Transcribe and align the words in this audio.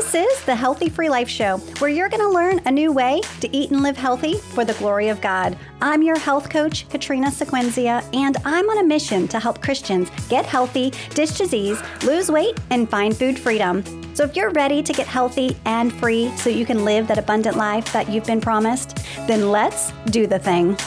This 0.00 0.14
is 0.14 0.44
the 0.46 0.54
Healthy 0.54 0.88
Free 0.88 1.10
Life 1.10 1.28
Show, 1.28 1.58
where 1.78 1.90
you're 1.90 2.08
going 2.08 2.22
to 2.22 2.30
learn 2.30 2.62
a 2.64 2.70
new 2.70 2.90
way 2.90 3.20
to 3.42 3.54
eat 3.54 3.70
and 3.70 3.82
live 3.82 3.98
healthy 3.98 4.38
for 4.38 4.64
the 4.64 4.72
glory 4.72 5.08
of 5.08 5.20
God. 5.20 5.58
I'm 5.82 6.02
your 6.02 6.18
health 6.18 6.48
coach, 6.48 6.88
Katrina 6.88 7.26
Sequenzia, 7.26 8.02
and 8.14 8.38
I'm 8.46 8.70
on 8.70 8.78
a 8.78 8.82
mission 8.82 9.28
to 9.28 9.38
help 9.38 9.60
Christians 9.60 10.10
get 10.30 10.46
healthy, 10.46 10.94
ditch 11.10 11.36
disease, 11.36 11.78
lose 12.02 12.30
weight, 12.30 12.58
and 12.70 12.88
find 12.88 13.14
food 13.14 13.38
freedom. 13.38 13.84
So 14.16 14.24
if 14.24 14.34
you're 14.34 14.48
ready 14.52 14.82
to 14.82 14.92
get 14.94 15.06
healthy 15.06 15.54
and 15.66 15.92
free 15.92 16.34
so 16.38 16.48
you 16.48 16.64
can 16.64 16.82
live 16.86 17.06
that 17.08 17.18
abundant 17.18 17.58
life 17.58 17.92
that 17.92 18.08
you've 18.08 18.24
been 18.24 18.40
promised, 18.40 18.96
then 19.26 19.50
let's 19.50 19.92
do 20.06 20.26
the 20.26 20.38
thing. 20.38 20.78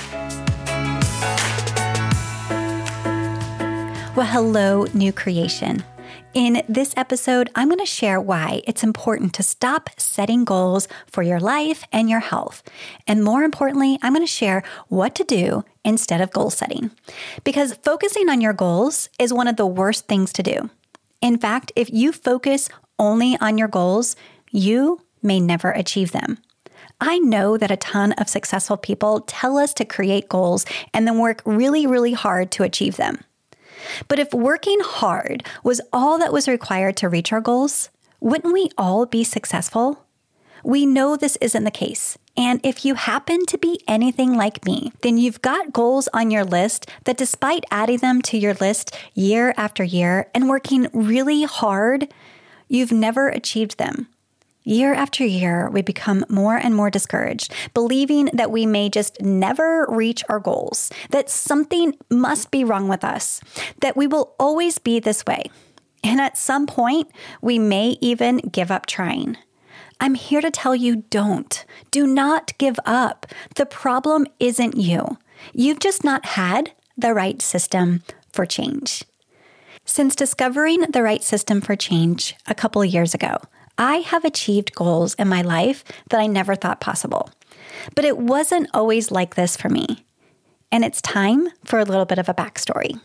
Well, 4.15 4.25
hello, 4.25 4.87
new 4.95 5.13
creation. 5.13 5.83
In 6.33 6.63
this 6.67 6.95
episode, 6.97 7.51
I'm 7.53 7.67
going 7.67 7.79
to 7.79 7.85
share 7.85 8.19
why 8.19 8.63
it's 8.65 8.83
important 8.83 9.35
to 9.35 9.43
stop 9.43 9.91
setting 9.97 10.45
goals 10.45 10.87
for 11.05 11.21
your 11.21 11.39
life 11.39 11.83
and 11.91 12.09
your 12.09 12.21
health. 12.21 12.63
And 13.05 13.23
more 13.23 13.43
importantly, 13.43 13.99
I'm 14.01 14.13
going 14.13 14.25
to 14.25 14.31
share 14.31 14.63
what 14.87 15.13
to 15.15 15.23
do 15.23 15.63
instead 15.85 16.21
of 16.21 16.31
goal 16.31 16.49
setting. 16.49 16.89
Because 17.43 17.75
focusing 17.83 18.29
on 18.29 18.41
your 18.41 18.53
goals 18.53 19.09
is 19.19 19.31
one 19.31 19.47
of 19.47 19.57
the 19.57 19.67
worst 19.67 20.07
things 20.07 20.33
to 20.33 20.41
do. 20.41 20.71
In 21.21 21.37
fact, 21.37 21.71
if 21.75 21.93
you 21.93 22.11
focus 22.11 22.67
only 22.97 23.37
on 23.39 23.59
your 23.59 23.67
goals, 23.67 24.15
you 24.49 25.01
may 25.21 25.39
never 25.39 25.69
achieve 25.69 26.13
them. 26.13 26.39
I 26.99 27.19
know 27.19 27.57
that 27.57 27.69
a 27.69 27.77
ton 27.77 28.13
of 28.13 28.27
successful 28.27 28.77
people 28.77 29.19
tell 29.21 29.55
us 29.59 29.71
to 29.75 29.85
create 29.85 30.29
goals 30.29 30.65
and 30.95 31.05
then 31.05 31.19
work 31.19 31.43
really, 31.45 31.85
really 31.85 32.13
hard 32.13 32.49
to 32.53 32.63
achieve 32.63 32.97
them. 32.97 33.19
But 34.07 34.19
if 34.19 34.33
working 34.33 34.79
hard 34.81 35.43
was 35.63 35.81
all 35.91 36.17
that 36.19 36.33
was 36.33 36.47
required 36.47 36.97
to 36.97 37.09
reach 37.09 37.31
our 37.31 37.41
goals, 37.41 37.89
wouldn't 38.19 38.53
we 38.53 38.69
all 38.77 39.05
be 39.05 39.23
successful? 39.23 40.05
We 40.63 40.85
know 40.85 41.15
this 41.15 41.35
isn't 41.41 41.65
the 41.65 41.71
case. 41.71 42.17
And 42.37 42.59
if 42.63 42.85
you 42.85 42.95
happen 42.95 43.45
to 43.47 43.57
be 43.57 43.81
anything 43.87 44.35
like 44.35 44.65
me, 44.65 44.91
then 45.01 45.17
you've 45.17 45.41
got 45.41 45.73
goals 45.73 46.07
on 46.13 46.31
your 46.31 46.45
list 46.45 46.89
that, 47.03 47.17
despite 47.17 47.65
adding 47.69 47.97
them 47.97 48.21
to 48.23 48.37
your 48.37 48.53
list 48.55 48.95
year 49.13 49.53
after 49.57 49.83
year 49.83 50.29
and 50.33 50.49
working 50.49 50.87
really 50.93 51.43
hard, 51.43 52.11
you've 52.67 52.91
never 52.91 53.27
achieved 53.27 53.77
them. 53.77 54.07
Year 54.63 54.93
after 54.93 55.25
year, 55.25 55.69
we 55.69 55.81
become 55.81 56.25
more 56.29 56.55
and 56.55 56.75
more 56.75 56.89
discouraged, 56.89 57.53
believing 57.73 58.29
that 58.33 58.51
we 58.51 58.65
may 58.65 58.89
just 58.89 59.21
never 59.21 59.85
reach 59.89 60.23
our 60.29 60.39
goals, 60.39 60.89
that 61.09 61.29
something 61.29 61.95
must 62.09 62.49
be 62.49 62.63
wrong 62.63 62.87
with 62.87 63.03
us, 63.03 63.41
that 63.81 63.97
we 63.97 64.07
will 64.07 64.35
always 64.39 64.77
be 64.77 64.99
this 64.99 65.25
way. 65.25 65.43
And 66.03 66.21
at 66.21 66.37
some 66.37 66.65
point, 66.65 67.09
we 67.41 67.59
may 67.59 67.97
even 68.01 68.37
give 68.37 68.71
up 68.71 68.85
trying. 68.85 69.37
I'm 69.99 70.15
here 70.15 70.41
to 70.41 70.51
tell 70.51 70.75
you 70.75 70.97
don't. 71.09 71.65
Do 71.91 72.05
not 72.05 72.57
give 72.57 72.79
up. 72.85 73.25
The 73.55 73.65
problem 73.65 74.27
isn't 74.39 74.77
you. 74.77 75.17
You've 75.53 75.79
just 75.79 76.03
not 76.03 76.25
had 76.25 76.71
the 76.97 77.13
right 77.13 77.41
system 77.41 78.03
for 78.31 78.45
change. 78.45 79.03
Since 79.85 80.15
discovering 80.15 80.81
the 80.81 81.03
right 81.03 81.23
system 81.23 81.59
for 81.59 81.75
change 81.75 82.35
a 82.47 82.55
couple 82.55 82.83
years 82.85 83.13
ago, 83.13 83.37
I 83.77 83.97
have 83.97 84.23
achieved 84.23 84.75
goals 84.75 85.13
in 85.15 85.27
my 85.27 85.41
life 85.41 85.83
that 86.09 86.19
I 86.19 86.27
never 86.27 86.55
thought 86.55 86.79
possible. 86.79 87.29
But 87.95 88.05
it 88.05 88.17
wasn't 88.17 88.69
always 88.73 89.11
like 89.11 89.35
this 89.35 89.57
for 89.57 89.69
me. 89.69 90.05
And 90.71 90.83
it's 90.83 91.01
time 91.01 91.49
for 91.63 91.79
a 91.79 91.85
little 91.85 92.05
bit 92.05 92.19
of 92.19 92.29
a 92.29 92.33
backstory. 92.33 92.99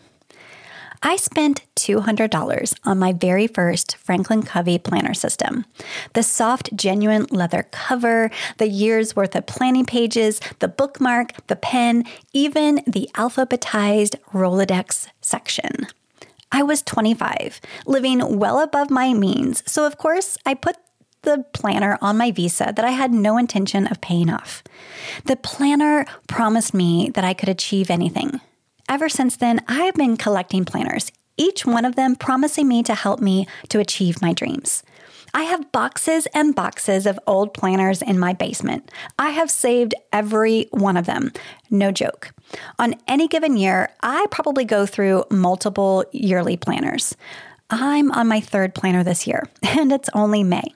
I 1.03 1.17
spent 1.17 1.65
$200 1.77 2.75
on 2.85 2.99
my 2.99 3.13
very 3.13 3.47
first 3.47 3.97
Franklin 3.97 4.43
Covey 4.43 4.79
planner 4.79 5.15
system. 5.15 5.65
The 6.15 6.25
soft, 6.25 6.75
genuine 6.75 7.27
leather 7.31 7.69
cover, 7.71 8.31
the 8.57 8.69
year's 8.69 9.15
worth 9.15 9.37
of 9.37 9.47
planning 9.47 9.87
pages, 9.87 10.41
the 10.59 10.67
bookmark, 10.67 11.47
the 11.47 11.57
pen, 11.57 12.05
even 12.33 12.83
the 12.87 13.09
alphabetized 13.15 14.17
Rolodex 14.33 15.09
section. 15.21 15.87
I 16.51 16.63
was 16.63 16.83
25, 16.83 17.61
living 17.87 18.39
well 18.39 18.61
above 18.61 18.91
my 18.91 19.13
means, 19.13 19.63
so 19.71 19.87
of 19.87 19.99
course 19.99 20.39
I 20.47 20.55
put 20.55 20.77
the 21.23 21.45
planner 21.53 21.99
on 22.01 22.17
my 22.17 22.31
visa 22.31 22.73
that 22.75 22.85
I 22.85 22.91
had 22.91 23.13
no 23.13 23.37
intention 23.39 23.87
of 23.87 24.01
paying 24.01 24.31
off. 24.31 24.63
The 25.25 25.37
planner 25.37 26.07
promised 26.27 26.73
me 26.73 27.11
that 27.15 27.25
I 27.25 27.35
could 27.35 27.49
achieve 27.49 27.91
anything. 27.91 28.41
Ever 28.89 29.09
since 29.09 29.37
then, 29.37 29.63
I've 29.69 29.95
been 29.95 30.17
collecting 30.17 30.65
planners, 30.65 31.13
each 31.37 31.67
one 31.67 31.85
of 31.85 31.97
them 31.97 32.17
promising 32.17 32.67
me 32.67 32.83
to 32.85 32.95
help 32.95 33.21
me 33.21 33.47
to 33.69 33.81
achieve 33.81 34.23
my 34.23 34.33
dreams. 34.33 34.83
I 35.35 35.43
have 35.43 35.73
boxes 35.73 36.27
and 36.35 36.55
boxes 36.55 37.07
of 37.07 37.19
old 37.27 37.55
planners 37.55 38.03
in 38.03 38.19
my 38.19 38.33
basement. 38.33 38.91
I 39.19 39.31
have 39.31 39.51
saved 39.51 39.95
every 40.13 40.69
one 40.71 40.97
of 40.97 41.07
them. 41.07 41.33
No 41.71 41.91
joke. 41.91 42.33
On 42.79 42.95
any 43.07 43.29
given 43.29 43.57
year, 43.57 43.91
I 44.03 44.27
probably 44.31 44.65
go 44.65 44.87
through 44.87 45.25
multiple 45.31 46.05
yearly 46.13 46.57
planners. 46.57 47.15
I'm 47.71 48.11
on 48.13 48.29
my 48.29 48.41
third 48.41 48.75
planner 48.75 49.05
this 49.05 49.27
year, 49.27 49.47
and 49.63 49.93
it's 49.93 50.09
only 50.15 50.43
May. 50.43 50.75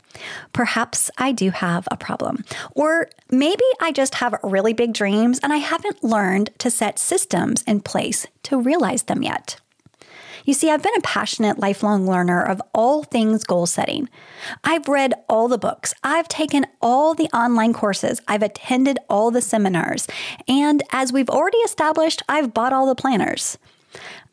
Perhaps 0.52 1.10
I 1.16 1.32
do 1.32 1.50
have 1.50 1.88
a 1.90 1.96
problem. 1.96 2.44
Or 2.72 3.08
maybe 3.30 3.64
I 3.80 3.92
just 3.92 4.16
have 4.16 4.38
really 4.42 4.74
big 4.74 4.92
dreams 4.92 5.40
and 5.42 5.52
I 5.52 5.56
haven't 5.56 6.04
learned 6.04 6.50
to 6.58 6.70
set 6.70 6.98
systems 6.98 7.62
in 7.62 7.80
place 7.80 8.26
to 8.44 8.60
realize 8.60 9.04
them 9.04 9.22
yet. 9.22 9.56
You 10.44 10.54
see, 10.54 10.70
I've 10.70 10.82
been 10.82 10.96
a 10.96 11.02
passionate 11.02 11.58
lifelong 11.58 12.06
learner 12.06 12.42
of 12.42 12.60
all 12.74 13.04
things 13.04 13.44
goal 13.44 13.66
setting. 13.66 14.08
I've 14.64 14.88
read 14.88 15.14
all 15.28 15.48
the 15.48 15.58
books, 15.58 15.94
I've 16.02 16.28
taken 16.28 16.66
all 16.80 17.14
the 17.14 17.28
online 17.36 17.72
courses, 17.72 18.20
I've 18.26 18.42
attended 18.42 18.98
all 19.08 19.30
the 19.30 19.42
seminars, 19.42 20.08
and 20.48 20.82
as 20.92 21.12
we've 21.12 21.30
already 21.30 21.58
established, 21.58 22.22
I've 22.28 22.54
bought 22.54 22.72
all 22.72 22.86
the 22.86 22.94
planners. 22.94 23.58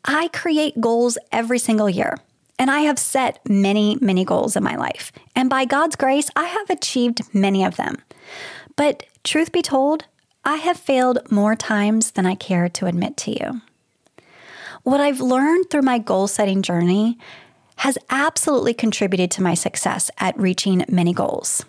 I 0.04 0.28
create 0.28 0.80
goals 0.80 1.18
every 1.30 1.58
single 1.58 1.90
year. 1.90 2.16
And 2.58 2.70
I 2.70 2.80
have 2.80 2.98
set 2.98 3.40
many, 3.48 3.96
many 4.02 4.22
goals 4.22 4.54
in 4.54 4.62
my 4.62 4.76
life. 4.76 5.12
And 5.34 5.48
by 5.48 5.64
God's 5.64 5.96
grace, 5.96 6.28
I 6.36 6.44
have 6.44 6.68
achieved 6.68 7.22
many 7.34 7.64
of 7.64 7.76
them. 7.76 7.96
But 8.76 9.06
truth 9.24 9.50
be 9.50 9.62
told, 9.62 10.04
I 10.44 10.56
have 10.56 10.76
failed 10.76 11.30
more 11.30 11.56
times 11.56 12.10
than 12.10 12.26
I 12.26 12.34
care 12.34 12.68
to 12.68 12.84
admit 12.84 13.16
to 13.18 13.30
you. 13.30 13.62
What 14.82 15.00
I've 15.00 15.20
learned 15.20 15.68
through 15.68 15.82
my 15.82 15.98
goal 15.98 16.26
setting 16.26 16.62
journey 16.62 17.18
has 17.76 17.98
absolutely 18.08 18.72
contributed 18.72 19.30
to 19.32 19.42
my 19.42 19.54
success 19.54 20.10
at 20.18 20.38
reaching 20.38 20.84
many 20.88 21.12
goals. 21.12 21.64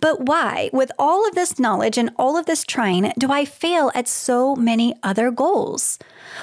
But 0.00 0.22
why, 0.22 0.70
with 0.72 0.90
all 0.98 1.26
of 1.28 1.34
this 1.34 1.58
knowledge 1.58 1.98
and 1.98 2.10
all 2.16 2.36
of 2.36 2.46
this 2.46 2.64
trying, 2.64 3.12
do 3.18 3.30
I 3.30 3.44
fail 3.44 3.92
at 3.94 4.08
so 4.08 4.56
many 4.56 4.94
other 5.02 5.30
goals? 5.30 5.98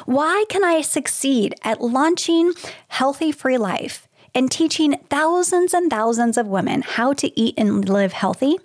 Why 0.06 0.46
can 0.50 0.64
I 0.64 0.82
succeed 0.82 1.56
at 1.64 1.82
launching 1.82 2.54
Healthy 2.90 3.32
Free 3.32 3.58
Life 3.58 4.08
and 4.34 4.52
teaching 4.52 4.98
thousands 5.10 5.74
and 5.74 5.90
thousands 5.90 6.38
of 6.38 6.48
women 6.48 6.82
how 6.82 7.14
to 7.14 7.40
eat 7.40 7.56
and 7.58 7.88
live 7.90 8.14
healthy? 8.14 8.58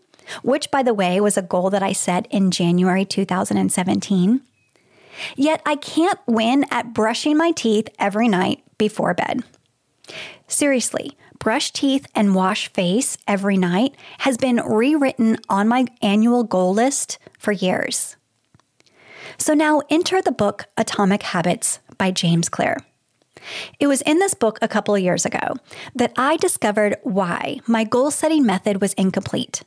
Which, 0.42 0.70
by 0.70 0.82
the 0.82 0.94
way, 0.94 1.20
was 1.20 1.36
a 1.36 1.42
goal 1.42 1.70
that 1.70 1.82
I 1.82 1.92
set 1.92 2.26
in 2.30 2.50
January 2.52 3.04
2017. 3.04 4.42
Yet 5.36 5.62
I 5.66 5.76
can't 5.76 6.18
win 6.26 6.64
at 6.70 6.92
brushing 6.92 7.36
my 7.36 7.50
teeth 7.52 7.88
every 7.98 8.28
night 8.28 8.62
before 8.78 9.14
bed. 9.14 9.42
Seriously, 10.46 11.16
brush 11.38 11.70
teeth 11.72 12.06
and 12.14 12.34
wash 12.34 12.72
face 12.72 13.16
every 13.26 13.56
night 13.56 13.94
has 14.18 14.36
been 14.36 14.56
rewritten 14.56 15.38
on 15.48 15.68
my 15.68 15.86
annual 16.02 16.44
goal 16.44 16.74
list 16.74 17.18
for 17.38 17.52
years. 17.52 18.16
So 19.38 19.54
now 19.54 19.80
enter 19.88 20.20
the 20.20 20.32
book 20.32 20.66
Atomic 20.76 21.22
Habits 21.22 21.78
by 21.96 22.10
James 22.10 22.48
Clear. 22.48 22.76
It 23.78 23.86
was 23.86 24.02
in 24.02 24.18
this 24.18 24.34
book 24.34 24.58
a 24.60 24.68
couple 24.68 24.94
of 24.94 25.00
years 25.00 25.24
ago 25.24 25.54
that 25.94 26.12
I 26.16 26.36
discovered 26.36 26.96
why 27.02 27.60
my 27.66 27.84
goal 27.84 28.10
setting 28.10 28.44
method 28.44 28.80
was 28.80 28.92
incomplete. 28.94 29.62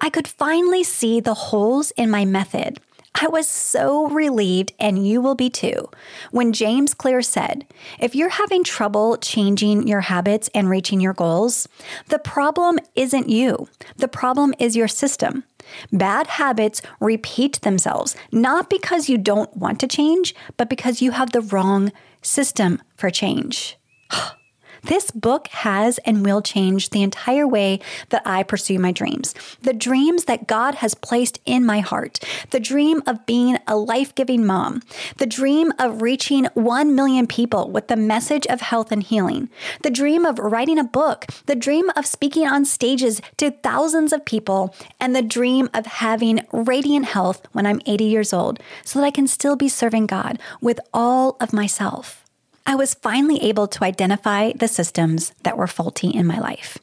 I 0.00 0.10
could 0.10 0.26
finally 0.26 0.82
see 0.82 1.20
the 1.20 1.34
holes 1.34 1.92
in 1.92 2.10
my 2.10 2.24
method 2.24 2.80
I 3.14 3.28
was 3.28 3.48
so 3.48 4.08
relieved, 4.08 4.72
and 4.80 5.06
you 5.06 5.20
will 5.20 5.36
be 5.36 5.48
too, 5.48 5.88
when 6.32 6.52
James 6.52 6.94
Clear 6.94 7.22
said, 7.22 7.64
If 8.00 8.16
you're 8.16 8.28
having 8.28 8.64
trouble 8.64 9.16
changing 9.18 9.86
your 9.86 10.00
habits 10.00 10.50
and 10.52 10.68
reaching 10.68 11.00
your 11.00 11.12
goals, 11.12 11.68
the 12.08 12.18
problem 12.18 12.80
isn't 12.96 13.28
you. 13.28 13.68
The 13.96 14.08
problem 14.08 14.52
is 14.58 14.74
your 14.74 14.88
system. 14.88 15.44
Bad 15.92 16.26
habits 16.26 16.82
repeat 17.00 17.60
themselves, 17.60 18.16
not 18.32 18.68
because 18.68 19.08
you 19.08 19.16
don't 19.16 19.56
want 19.56 19.78
to 19.80 19.86
change, 19.86 20.34
but 20.56 20.68
because 20.68 21.00
you 21.00 21.12
have 21.12 21.30
the 21.30 21.40
wrong 21.40 21.92
system 22.20 22.82
for 22.96 23.10
change. 23.10 23.78
This 24.84 25.10
book 25.10 25.48
has 25.48 25.96
and 25.98 26.24
will 26.24 26.42
change 26.42 26.90
the 26.90 27.02
entire 27.02 27.46
way 27.46 27.80
that 28.10 28.22
I 28.26 28.42
pursue 28.42 28.78
my 28.78 28.92
dreams. 28.92 29.34
The 29.62 29.72
dreams 29.72 30.24
that 30.24 30.46
God 30.46 30.76
has 30.76 30.94
placed 30.94 31.40
in 31.46 31.64
my 31.64 31.80
heart. 31.80 32.20
The 32.50 32.60
dream 32.60 33.02
of 33.06 33.24
being 33.24 33.58
a 33.66 33.76
life 33.76 34.14
giving 34.14 34.44
mom. 34.44 34.82
The 35.16 35.26
dream 35.26 35.72
of 35.78 36.02
reaching 36.02 36.48
1 36.52 36.94
million 36.94 37.26
people 37.26 37.70
with 37.70 37.88
the 37.88 37.96
message 37.96 38.46
of 38.48 38.60
health 38.60 38.92
and 38.92 39.02
healing. 39.02 39.48
The 39.82 39.90
dream 39.90 40.26
of 40.26 40.38
writing 40.38 40.78
a 40.78 40.84
book. 40.84 41.26
The 41.46 41.56
dream 41.56 41.90
of 41.96 42.04
speaking 42.04 42.46
on 42.46 42.66
stages 42.66 43.22
to 43.38 43.52
thousands 43.52 44.12
of 44.12 44.26
people. 44.26 44.74
And 45.00 45.16
the 45.16 45.22
dream 45.22 45.70
of 45.72 45.86
having 45.86 46.46
radiant 46.52 47.06
health 47.06 47.46
when 47.52 47.64
I'm 47.64 47.80
80 47.86 48.04
years 48.04 48.34
old 48.34 48.60
so 48.84 48.98
that 48.98 49.06
I 49.06 49.10
can 49.10 49.26
still 49.26 49.56
be 49.56 49.68
serving 49.68 50.06
God 50.06 50.38
with 50.60 50.78
all 50.92 51.38
of 51.40 51.54
myself. 51.54 52.23
I 52.66 52.76
was 52.76 52.94
finally 52.94 53.42
able 53.42 53.68
to 53.68 53.84
identify 53.84 54.52
the 54.52 54.68
systems 54.68 55.32
that 55.42 55.58
were 55.58 55.66
faulty 55.66 56.08
in 56.08 56.26
my 56.26 56.38
life. 56.38 56.78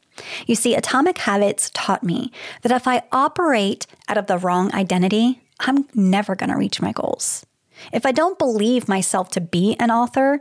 You 0.45 0.55
see, 0.55 0.75
Atomic 0.75 1.17
Habits 1.17 1.71
taught 1.73 2.03
me 2.03 2.31
that 2.61 2.71
if 2.71 2.87
I 2.87 3.03
operate 3.11 3.87
out 4.07 4.17
of 4.17 4.27
the 4.27 4.37
wrong 4.37 4.73
identity, 4.75 5.41
I'm 5.59 5.87
never 5.95 6.35
going 6.35 6.51
to 6.51 6.57
reach 6.57 6.81
my 6.81 6.91
goals. 6.91 7.45
If 7.91 8.05
I 8.05 8.11
don't 8.11 8.37
believe 8.37 8.87
myself 8.87 9.29
to 9.31 9.41
be 9.41 9.75
an 9.79 9.89
author, 9.89 10.39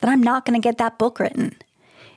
then 0.00 0.10
I'm 0.10 0.22
not 0.22 0.44
going 0.44 0.60
to 0.60 0.64
get 0.64 0.76
that 0.78 0.98
book 0.98 1.18
written. 1.18 1.56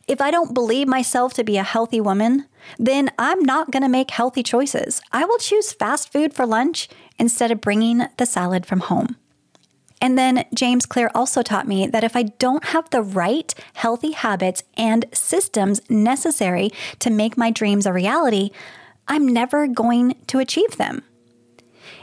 If 0.08 0.20
I 0.20 0.30
don't 0.30 0.54
believe 0.54 0.88
myself 0.88 1.34
to 1.36 1.44
be 1.44 1.58
a 1.58 1.64
healthy 1.64 2.02
woman, 2.02 2.46
then 2.78 3.10
I'm 3.18 3.42
not 3.42 3.72
going 3.72 3.84
to 3.84 3.90
make 3.90 4.12
healthy 4.12 4.44
choices. 4.44 5.02
I 5.12 5.24
will 5.24 5.38
choose 5.38 5.72
fast 5.72 6.12
food 6.12 6.34
for 6.34 6.46
lunch 6.46 6.90
instead 7.18 7.52
of 7.52 7.62
bringing 7.62 8.06
the 8.18 8.26
salad 8.26 8.66
from 8.66 8.82
home. 8.82 9.16
And 10.06 10.20
then 10.20 10.46
James 10.54 10.86
Clear 10.86 11.10
also 11.16 11.42
taught 11.42 11.68
me 11.68 11.88
that 11.88 12.04
if 12.04 12.16
I 12.16 12.24
don't 12.38 12.66
have 12.66 12.88
the 12.92 13.02
right 13.02 13.52
healthy 13.74 14.12
habits 14.12 14.62
and 14.78 15.04
systems 15.12 15.82
necessary 15.90 16.70
to 17.00 17.10
make 17.10 17.40
my 17.40 17.50
dreams 17.50 17.88
a 17.88 17.92
reality, 17.92 18.52
I'm 19.08 19.28
never 19.28 19.66
going 19.66 20.14
to 20.28 20.38
achieve 20.38 20.78
them. 20.78 21.02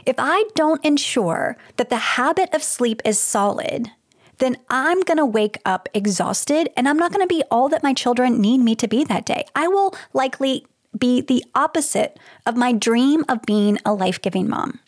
If 0.05 0.15
I 0.17 0.43
don't 0.53 0.83
ensure 0.83 1.55
that 1.77 1.89
the 1.89 2.19
habit 2.19 2.53
of 2.53 2.61
sleep 2.61 3.01
is 3.05 3.17
solid, 3.19 3.91
then 4.39 4.57
I'm 4.69 4.99
going 5.03 5.17
to 5.17 5.25
wake 5.25 5.59
up 5.63 5.87
exhausted 5.93 6.67
and 6.75 6.89
I'm 6.89 6.97
not 6.97 7.13
going 7.13 7.25
to 7.25 7.33
be 7.33 7.45
all 7.49 7.69
that 7.69 7.83
my 7.83 7.93
children 7.93 8.41
need 8.41 8.57
me 8.57 8.75
to 8.75 8.87
be 8.89 9.05
that 9.05 9.25
day. 9.25 9.45
I 9.55 9.69
will 9.69 9.95
likely 10.11 10.67
be 10.99 11.21
the 11.21 11.45
opposite 11.55 12.19
of 12.45 12.57
my 12.57 12.73
dream 12.73 13.23
of 13.29 13.43
being 13.43 13.77
a 13.85 13.93
life 13.93 14.21
giving 14.21 14.49
mom. 14.49 14.81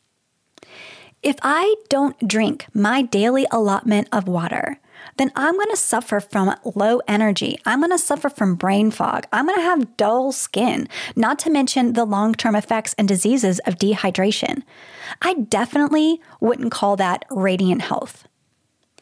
If 1.25 1.37
I 1.41 1.73
don't 1.89 2.27
drink 2.27 2.67
my 2.71 3.01
daily 3.01 3.47
allotment 3.49 4.09
of 4.11 4.27
water, 4.27 4.79
then 5.17 5.31
I'm 5.35 5.55
going 5.55 5.71
to 5.71 5.75
suffer 5.75 6.19
from 6.19 6.55
low 6.75 7.01
energy. 7.07 7.57
I'm 7.65 7.79
going 7.79 7.89
to 7.89 7.97
suffer 7.97 8.29
from 8.29 8.53
brain 8.53 8.91
fog. 8.91 9.25
I'm 9.33 9.47
going 9.47 9.57
to 9.57 9.63
have 9.63 9.97
dull 9.97 10.31
skin, 10.31 10.87
not 11.15 11.39
to 11.39 11.49
mention 11.49 11.93
the 11.93 12.05
long 12.05 12.35
term 12.35 12.55
effects 12.55 12.93
and 12.99 13.07
diseases 13.07 13.57
of 13.65 13.79
dehydration. 13.79 14.61
I 15.19 15.33
definitely 15.33 16.21
wouldn't 16.41 16.71
call 16.71 16.95
that 16.97 17.25
radiant 17.31 17.81
health. 17.81 18.27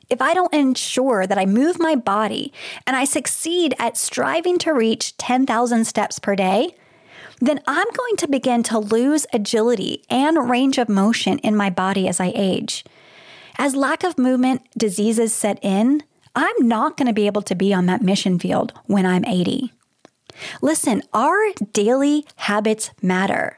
If 0.10 0.22
I 0.22 0.34
don't 0.34 0.54
ensure 0.54 1.28
that 1.28 1.38
I 1.38 1.46
move 1.46 1.78
my 1.78 1.96
body 1.96 2.54
and 2.88 2.96
I 2.96 3.04
succeed 3.04 3.76
at 3.80 3.98
striving 3.98 4.58
to 4.60 4.72
reach 4.72 5.18
10,000 5.18 5.84
steps 5.84 6.20
per 6.20 6.38
day, 6.38 6.78
then 7.44 7.60
I'm 7.68 7.88
going 7.94 8.16
to 8.18 8.28
begin 8.30 8.64
to 8.64 8.80
lose 8.80 9.26
agility 9.34 10.06
and 10.10 10.50
range 10.50 10.78
of 10.78 10.88
motion 10.88 11.40
in 11.40 11.58
my 11.58 11.70
body 11.70 12.08
as 12.08 12.22
I 12.22 12.32
age. 12.34 12.86
As 13.58 13.76
lack 13.76 14.06
of 14.06 14.18
movement 14.18 14.62
diseases 14.78 15.34
set 15.34 15.60
in, 15.62 16.04
I'm 16.38 16.56
not 16.68 16.96
going 16.96 17.08
to 17.08 17.14
be 17.14 17.28
able 17.28 17.42
to 17.42 17.54
be 17.54 17.74
on 17.74 17.86
that 17.88 18.02
mission 18.02 18.40
field 18.40 18.72
when 18.86 19.06
I'm 19.06 19.26
80. 19.26 19.74
Listen, 20.62 21.04
our 21.14 21.36
daily 21.74 22.26
habits 22.38 22.92
matter. 23.02 23.58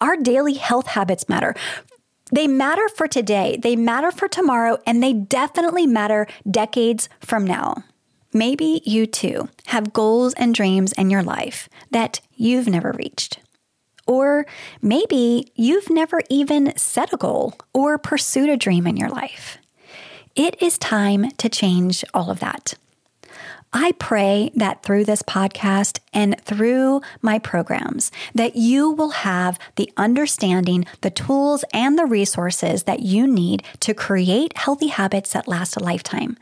Our 0.00 0.16
daily 0.16 0.54
health 0.54 0.88
habits 0.88 1.28
matter. 1.28 1.54
They 2.32 2.48
matter 2.48 2.88
for 2.88 3.06
today, 3.06 3.58
they 3.62 3.76
matter 3.76 4.10
for 4.10 4.26
tomorrow, 4.26 4.78
and 4.86 5.00
they 5.00 5.12
definitely 5.12 5.86
matter 5.86 6.26
decades 6.50 7.08
from 7.20 7.44
now. 7.44 7.84
Maybe 8.32 8.80
you 8.84 9.06
too 9.06 9.48
have 9.66 9.92
goals 9.92 10.34
and 10.34 10.54
dreams 10.54 10.92
in 10.92 11.10
your 11.10 11.22
life 11.22 11.68
that 11.90 12.20
you've 12.40 12.66
never 12.66 12.92
reached. 12.92 13.38
Or 14.06 14.46
maybe 14.82 15.52
you've 15.54 15.90
never 15.90 16.22
even 16.28 16.76
set 16.76 17.12
a 17.12 17.16
goal 17.16 17.54
or 17.72 17.98
pursued 17.98 18.48
a 18.48 18.56
dream 18.56 18.86
in 18.86 18.96
your 18.96 19.10
life. 19.10 19.58
It 20.34 20.60
is 20.62 20.78
time 20.78 21.30
to 21.32 21.48
change 21.48 22.04
all 22.14 22.30
of 22.30 22.40
that. 22.40 22.74
I 23.72 23.92
pray 23.92 24.50
that 24.56 24.82
through 24.82 25.04
this 25.04 25.22
podcast 25.22 26.00
and 26.12 26.40
through 26.40 27.02
my 27.22 27.38
programs 27.38 28.10
that 28.34 28.56
you 28.56 28.90
will 28.90 29.10
have 29.10 29.60
the 29.76 29.92
understanding, 29.96 30.86
the 31.02 31.10
tools 31.10 31.64
and 31.72 31.96
the 31.96 32.04
resources 32.04 32.84
that 32.84 33.00
you 33.00 33.28
need 33.28 33.62
to 33.80 33.94
create 33.94 34.56
healthy 34.56 34.88
habits 34.88 35.34
that 35.34 35.46
last 35.46 35.76
a 35.76 35.80
lifetime 35.80 36.36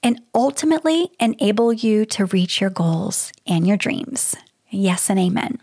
and 0.00 0.20
ultimately 0.32 1.10
enable 1.18 1.72
you 1.72 2.04
to 2.04 2.26
reach 2.26 2.60
your 2.60 2.70
goals 2.70 3.32
and 3.48 3.66
your 3.66 3.76
dreams. 3.76 4.36
Yes 4.70 5.10
and 5.10 5.18
amen. 5.18 5.58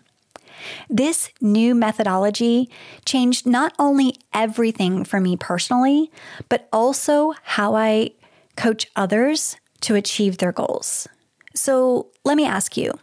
This 0.90 1.30
new 1.42 1.76
methodology 1.76 2.70
changed 3.06 3.46
not 3.46 3.74
only 3.80 4.16
everything 4.34 5.04
for 5.04 5.20
me 5.20 5.38
personally, 5.38 6.12
but 6.50 6.68
also 6.72 7.34
how 7.44 7.76
I 7.76 8.12
coach 8.56 8.88
others 8.96 9.58
to 9.82 9.96
achieve 9.96 10.38
their 10.38 10.52
goals. 10.52 11.08
So 11.54 12.08
let 12.24 12.38
me 12.38 12.46
ask 12.46 12.76
you 12.78 12.94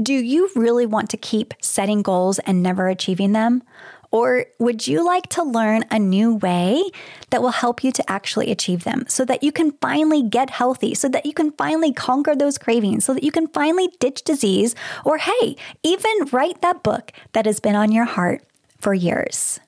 do 0.00 0.14
you 0.14 0.48
really 0.54 0.86
want 0.86 1.10
to 1.10 1.16
keep 1.16 1.54
setting 1.60 2.02
goals 2.02 2.38
and 2.40 2.62
never 2.62 2.88
achieving 2.88 3.32
them? 3.32 3.62
Or 4.10 4.46
would 4.58 4.86
you 4.86 5.04
like 5.04 5.28
to 5.30 5.42
learn 5.42 5.84
a 5.90 5.98
new 5.98 6.34
way 6.34 6.82
that 7.30 7.42
will 7.42 7.50
help 7.50 7.84
you 7.84 7.92
to 7.92 8.10
actually 8.10 8.50
achieve 8.50 8.84
them 8.84 9.04
so 9.06 9.24
that 9.26 9.42
you 9.42 9.52
can 9.52 9.72
finally 9.82 10.22
get 10.22 10.50
healthy, 10.50 10.94
so 10.94 11.08
that 11.08 11.26
you 11.26 11.34
can 11.34 11.52
finally 11.52 11.92
conquer 11.92 12.34
those 12.34 12.56
cravings, 12.56 13.04
so 13.04 13.12
that 13.14 13.22
you 13.22 13.32
can 13.32 13.48
finally 13.48 13.90
ditch 14.00 14.22
disease, 14.22 14.74
or 15.04 15.18
hey, 15.18 15.56
even 15.82 16.12
write 16.32 16.62
that 16.62 16.82
book 16.82 17.12
that 17.32 17.46
has 17.46 17.60
been 17.60 17.76
on 17.76 17.92
your 17.92 18.06
heart 18.06 18.42
for 18.78 18.94
years? 18.94 19.60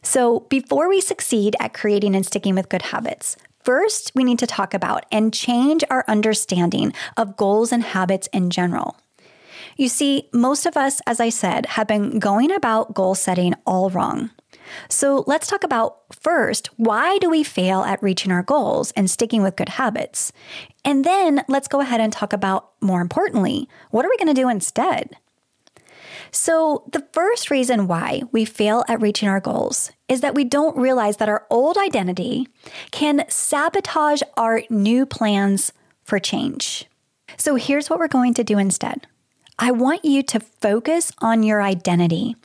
So, 0.00 0.40
before 0.48 0.88
we 0.88 1.00
succeed 1.00 1.56
at 1.58 1.74
creating 1.74 2.14
and 2.14 2.24
sticking 2.24 2.54
with 2.54 2.68
good 2.68 2.82
habits, 2.82 3.36
First, 3.68 4.12
we 4.14 4.24
need 4.24 4.38
to 4.38 4.46
talk 4.46 4.72
about 4.72 5.04
and 5.12 5.34
change 5.34 5.84
our 5.90 6.02
understanding 6.08 6.94
of 7.18 7.36
goals 7.36 7.70
and 7.70 7.82
habits 7.82 8.26
in 8.32 8.48
general. 8.48 8.96
You 9.78 9.88
see, 9.88 10.28
most 10.32 10.66
of 10.66 10.76
us, 10.76 11.00
as 11.06 11.20
I 11.20 11.28
said, 11.28 11.64
have 11.66 11.86
been 11.86 12.18
going 12.18 12.50
about 12.50 12.94
goal 12.94 13.14
setting 13.14 13.54
all 13.64 13.90
wrong. 13.90 14.30
So 14.88 15.22
let's 15.28 15.46
talk 15.46 15.62
about 15.62 15.98
first, 16.12 16.68
why 16.76 17.18
do 17.18 17.30
we 17.30 17.44
fail 17.44 17.82
at 17.82 18.02
reaching 18.02 18.32
our 18.32 18.42
goals 18.42 18.90
and 18.96 19.08
sticking 19.08 19.40
with 19.40 19.54
good 19.54 19.68
habits? 19.68 20.32
And 20.84 21.04
then 21.04 21.44
let's 21.48 21.68
go 21.68 21.80
ahead 21.80 22.00
and 22.00 22.12
talk 22.12 22.32
about, 22.32 22.70
more 22.80 23.00
importantly, 23.00 23.68
what 23.92 24.04
are 24.04 24.08
we 24.08 24.16
going 24.16 24.34
to 24.34 24.40
do 24.40 24.48
instead? 24.48 25.16
So, 26.32 26.84
the 26.92 27.06
first 27.12 27.48
reason 27.48 27.86
why 27.86 28.22
we 28.32 28.44
fail 28.44 28.84
at 28.88 29.00
reaching 29.00 29.28
our 29.28 29.40
goals 29.40 29.92
is 30.08 30.20
that 30.22 30.34
we 30.34 30.44
don't 30.44 30.76
realize 30.76 31.18
that 31.18 31.28
our 31.28 31.46
old 31.50 31.78
identity 31.78 32.48
can 32.90 33.24
sabotage 33.28 34.22
our 34.36 34.62
new 34.68 35.06
plans 35.06 35.72
for 36.02 36.18
change. 36.18 36.86
So, 37.36 37.54
here's 37.54 37.88
what 37.88 37.98
we're 37.98 38.08
going 38.08 38.34
to 38.34 38.44
do 38.44 38.58
instead 38.58 39.06
I 39.58 39.72
want 39.72 40.04
you 40.04 40.22
to 40.22 40.38
focus 40.38 41.10
on 41.18 41.42
your 41.42 41.60
identity, 41.60 42.36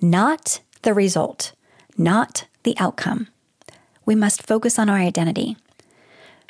not 0.00 0.60
the 0.82 0.94
result, 0.94 1.52
not 1.98 2.46
the 2.62 2.74
outcome. 2.78 3.28
We 4.06 4.14
must 4.14 4.46
focus 4.46 4.78
on 4.78 4.88
our 4.88 4.96
identity. 4.96 5.58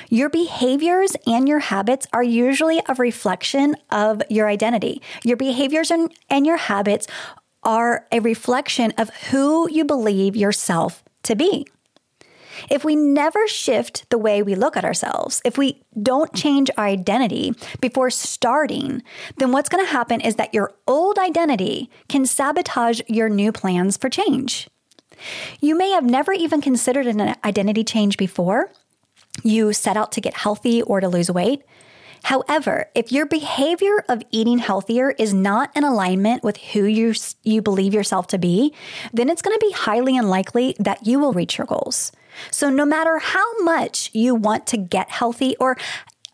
Your 0.09 0.29
behaviors 0.29 1.17
and 1.25 1.49
your 1.49 1.59
habits 1.59 2.07
are 2.13 2.23
usually 2.23 2.81
a 2.87 2.93
reflection 2.93 3.75
of 3.91 4.21
your 4.29 4.47
identity. 4.47 5.01
Your 5.25 5.35
behaviors 5.35 5.91
and, 5.91 6.13
and 6.29 6.45
your 6.45 6.57
habits 6.57 7.07
are 7.63 8.07
a 8.09 8.21
reflection 8.21 8.93
of 8.97 9.09
who 9.29 9.69
you 9.69 9.83
believe 9.83 10.37
yourself 10.37 11.03
to 11.23 11.35
be. 11.35 11.67
If 12.69 12.83
we 12.83 12.95
never 12.95 13.47
shift 13.47 14.09
the 14.09 14.17
way 14.17 14.41
we 14.41 14.55
look 14.55 14.77
at 14.77 14.85
ourselves, 14.85 15.41
if 15.45 15.57
we 15.57 15.81
don't 16.01 16.33
change 16.33 16.69
our 16.77 16.85
identity 16.85 17.53
before 17.81 18.09
starting, 18.09 19.03
then 19.37 19.51
what's 19.51 19.69
going 19.69 19.85
to 19.85 19.91
happen 19.91 20.21
is 20.21 20.35
that 20.35 20.53
your 20.53 20.73
old 20.87 21.17
identity 21.17 21.89
can 22.07 22.25
sabotage 22.25 23.01
your 23.07 23.29
new 23.29 23.51
plans 23.51 23.97
for 23.97 24.09
change. 24.09 24.69
You 25.59 25.77
may 25.77 25.91
have 25.91 26.05
never 26.05 26.31
even 26.31 26.61
considered 26.61 27.07
an 27.07 27.35
identity 27.43 27.83
change 27.83 28.17
before, 28.17 28.71
you 29.43 29.73
set 29.73 29.97
out 29.97 30.11
to 30.13 30.21
get 30.21 30.35
healthy 30.35 30.81
or 30.81 30.99
to 30.99 31.07
lose 31.07 31.31
weight. 31.31 31.63
However, 32.23 32.89
if 32.95 33.11
your 33.11 33.25
behavior 33.25 34.03
of 34.09 34.23
eating 34.31 34.59
healthier 34.59 35.11
is 35.11 35.33
not 35.33 35.75
in 35.75 35.83
alignment 35.83 36.43
with 36.43 36.57
who 36.57 36.85
you, 36.85 37.13
you 37.43 37.61
believe 37.61 37.93
yourself 37.93 38.27
to 38.27 38.37
be, 38.37 38.73
then 39.13 39.29
it's 39.29 39.41
going 39.41 39.57
to 39.57 39.65
be 39.65 39.71
highly 39.71 40.17
unlikely 40.17 40.75
that 40.79 41.05
you 41.05 41.19
will 41.19 41.33
reach 41.33 41.57
your 41.57 41.67
goals. 41.67 42.11
So 42.51 42.69
no 42.69 42.85
matter 42.85 43.19
how 43.19 43.63
much 43.63 44.11
you 44.13 44.35
want 44.35 44.67
to 44.67 44.77
get 44.77 45.09
healthy 45.09 45.55
or 45.59 45.77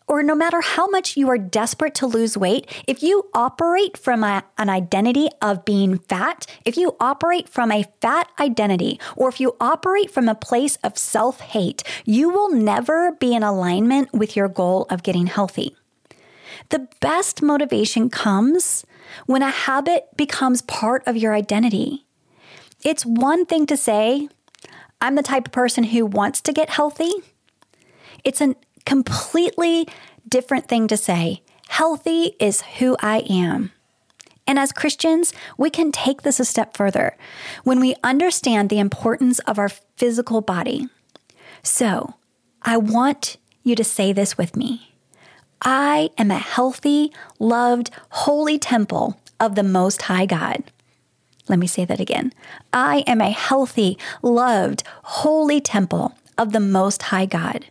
or 0.06 0.22
no 0.22 0.34
matter 0.34 0.60
how 0.60 0.86
much 0.86 1.16
you 1.16 1.28
are 1.30 1.38
desperate 1.38 1.94
to 1.96 2.06
lose 2.06 2.36
weight, 2.36 2.66
if 2.86 3.02
you 3.02 3.28
operate 3.32 3.96
from 3.96 4.22
a, 4.22 4.44
an 4.58 4.68
identity 4.68 5.28
of 5.40 5.64
being 5.64 5.98
fat, 5.98 6.46
if 6.64 6.76
you 6.76 6.96
operate 7.00 7.48
from 7.48 7.72
a 7.72 7.86
fat 8.00 8.30
identity, 8.38 9.00
or 9.16 9.28
if 9.28 9.40
you 9.40 9.56
operate 9.60 10.10
from 10.10 10.28
a 10.28 10.34
place 10.34 10.76
of 10.84 10.98
self 10.98 11.40
hate, 11.40 11.82
you 12.04 12.28
will 12.28 12.50
never 12.50 13.12
be 13.12 13.34
in 13.34 13.42
alignment 13.42 14.12
with 14.12 14.36
your 14.36 14.48
goal 14.48 14.86
of 14.90 15.02
getting 15.02 15.26
healthy. 15.26 15.74
The 16.68 16.88
best 17.00 17.42
motivation 17.42 18.10
comes 18.10 18.84
when 19.26 19.42
a 19.42 19.50
habit 19.50 20.08
becomes 20.16 20.62
part 20.62 21.02
of 21.06 21.16
your 21.16 21.34
identity. 21.34 22.06
It's 22.82 23.06
one 23.06 23.46
thing 23.46 23.66
to 23.66 23.76
say, 23.76 24.28
I'm 25.00 25.14
the 25.14 25.22
type 25.22 25.46
of 25.46 25.52
person 25.52 25.84
who 25.84 26.06
wants 26.06 26.40
to 26.42 26.52
get 26.52 26.70
healthy. 26.70 27.12
It's 28.22 28.40
a 28.40 28.54
completely 28.84 29.88
different 30.28 30.68
thing 30.68 30.88
to 30.88 30.96
say, 30.96 31.42
healthy 31.68 32.34
is 32.40 32.62
who 32.78 32.96
I 33.00 33.18
am. 33.28 33.72
And 34.46 34.58
as 34.58 34.72
Christians, 34.72 35.32
we 35.56 35.70
can 35.70 35.90
take 35.90 36.22
this 36.22 36.38
a 36.38 36.44
step 36.44 36.76
further 36.76 37.16
when 37.62 37.80
we 37.80 37.94
understand 38.04 38.68
the 38.68 38.78
importance 38.78 39.38
of 39.40 39.58
our 39.58 39.68
physical 39.68 40.40
body. 40.40 40.88
So, 41.62 42.14
I 42.62 42.76
want 42.76 43.38
you 43.62 43.74
to 43.74 43.84
say 43.84 44.12
this 44.12 44.36
with 44.36 44.56
me 44.56 44.90
I 45.62 46.10
am 46.18 46.30
a 46.30 46.38
healthy, 46.38 47.12
loved, 47.38 47.90
holy 48.10 48.58
temple 48.58 49.18
of 49.40 49.54
the 49.54 49.62
Most 49.62 50.02
High 50.02 50.26
God. 50.26 50.62
Let 51.48 51.58
me 51.58 51.66
say 51.66 51.84
that 51.84 52.00
again. 52.00 52.32
I 52.72 53.02
am 53.06 53.20
a 53.20 53.30
healthy, 53.30 53.98
loved, 54.22 54.82
holy 55.02 55.60
temple 55.60 56.14
of 56.36 56.52
the 56.52 56.60
Most 56.60 57.04
High 57.04 57.26
God. 57.26 57.66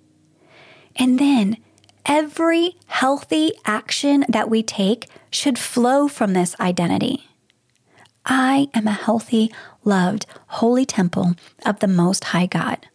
And 0.95 1.19
then 1.19 1.57
every 2.05 2.77
healthy 2.88 3.53
action 3.65 4.25
that 4.29 4.50
we 4.50 4.63
take 4.63 5.07
should 5.31 5.57
flow 5.57 6.07
from 6.07 6.33
this 6.33 6.55
identity. 6.59 7.27
I 8.25 8.69
am 8.73 8.88
a 8.88 8.91
healthy, 8.91 9.51
loved, 9.83 10.25
holy 10.47 10.85
temple 10.85 11.35
of 11.65 11.79
the 11.79 11.88
Most 11.88 12.25
High 12.25 12.45
God. 12.45 12.88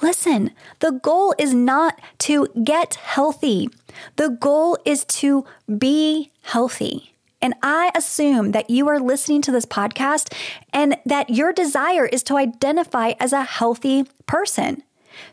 Listen, 0.00 0.50
the 0.80 0.90
goal 0.90 1.34
is 1.38 1.54
not 1.54 2.00
to 2.18 2.48
get 2.64 2.94
healthy. 2.94 3.68
The 4.16 4.30
goal 4.30 4.76
is 4.84 5.04
to 5.04 5.44
be 5.78 6.32
healthy. 6.42 7.14
And 7.40 7.54
I 7.62 7.90
assume 7.94 8.52
that 8.52 8.70
you 8.70 8.88
are 8.88 9.00
listening 9.00 9.42
to 9.42 9.52
this 9.52 9.66
podcast 9.66 10.32
and 10.72 10.96
that 11.06 11.30
your 11.30 11.52
desire 11.52 12.06
is 12.06 12.22
to 12.24 12.36
identify 12.36 13.12
as 13.20 13.32
a 13.32 13.42
healthy 13.42 14.04
person. 14.26 14.82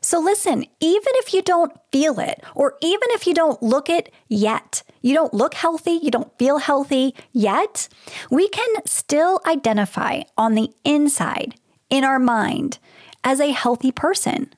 So 0.02 0.20
listen, 0.20 0.66
even 0.80 1.14
if 1.16 1.34
you 1.34 1.42
don't 1.42 1.72
feel 1.92 2.20
it, 2.20 2.44
or 2.56 2.76
even 2.82 3.08
if 3.12 3.28
you 3.28 3.34
don't 3.34 3.62
look 3.62 3.90
it 3.90 4.12
yet, 4.28 4.84
you 5.02 5.14
don't 5.14 5.34
look 5.34 5.54
healthy, 5.54 6.00
you 6.02 6.12
don't 6.12 6.38
feel 6.38 6.58
healthy 6.58 7.16
yet, 7.32 7.88
we 8.30 8.50
can 8.50 8.86
still 8.86 9.42
identify 9.46 10.22
on 10.38 10.56
the 10.56 10.70
inside, 10.84 11.56
in 11.90 12.04
our 12.04 12.20
mind, 12.20 12.78
as 13.24 13.40
a 13.40 13.52
healthy 13.52 13.92
person. 13.92 14.54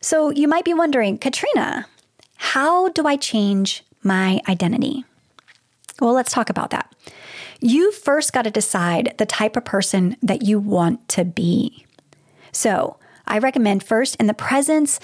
So 0.00 0.30
you 0.30 0.48
might 0.48 0.64
be 0.64 0.74
wondering, 0.74 1.18
Katrina, 1.18 1.86
how 2.36 2.88
do 2.88 3.06
I 3.06 3.16
change 3.16 3.84
my 4.02 4.40
identity? 4.48 5.04
Well, 6.00 6.12
let's 6.12 6.32
talk 6.32 6.50
about 6.50 6.70
that. 6.70 6.92
You 7.60 7.92
first 7.92 8.32
got 8.32 8.42
to 8.42 8.50
decide 8.50 9.14
the 9.18 9.26
type 9.26 9.56
of 9.56 9.64
person 9.64 10.16
that 10.20 10.42
you 10.42 10.58
want 10.58 11.08
to 11.10 11.24
be. 11.24 11.86
So, 12.50 12.98
I 13.26 13.38
recommend 13.38 13.82
first, 13.82 14.16
in 14.16 14.26
the 14.26 14.34
presence 14.34 15.00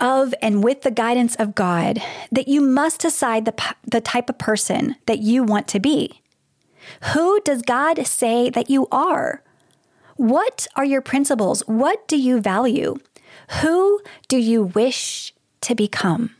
of 0.00 0.34
and 0.40 0.62
with 0.62 0.82
the 0.82 0.90
guidance 0.90 1.34
of 1.36 1.54
God, 1.54 2.00
that 2.30 2.48
you 2.48 2.60
must 2.60 3.00
decide 3.00 3.44
the, 3.44 3.74
the 3.84 4.00
type 4.00 4.30
of 4.30 4.38
person 4.38 4.96
that 5.06 5.18
you 5.18 5.42
want 5.42 5.68
to 5.68 5.80
be. 5.80 6.22
Who 7.12 7.40
does 7.40 7.62
God 7.62 8.06
say 8.06 8.50
that 8.50 8.70
you 8.70 8.86
are? 8.90 9.42
What 10.16 10.66
are 10.76 10.84
your 10.84 11.02
principles? 11.02 11.60
What 11.66 12.06
do 12.08 12.16
you 12.16 12.40
value? 12.40 12.96
Who 13.62 14.00
do 14.28 14.36
you 14.36 14.64
wish 14.64 15.34
to 15.62 15.74
become? 15.74 16.34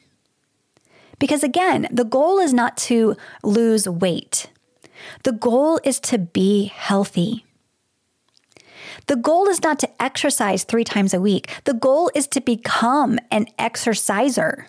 Because 1.18 1.42
again, 1.42 1.88
the 1.90 2.04
goal 2.04 2.38
is 2.38 2.52
not 2.52 2.76
to 2.78 3.16
lose 3.42 3.88
weight. 3.88 4.50
The 5.24 5.32
goal 5.32 5.80
is 5.84 6.00
to 6.00 6.18
be 6.18 6.66
healthy. 6.66 7.44
The 9.06 9.16
goal 9.16 9.48
is 9.48 9.62
not 9.62 9.78
to 9.80 10.02
exercise 10.02 10.64
three 10.64 10.84
times 10.84 11.14
a 11.14 11.20
week. 11.20 11.50
The 11.64 11.74
goal 11.74 12.10
is 12.14 12.26
to 12.28 12.40
become 12.40 13.18
an 13.30 13.46
exerciser. 13.58 14.66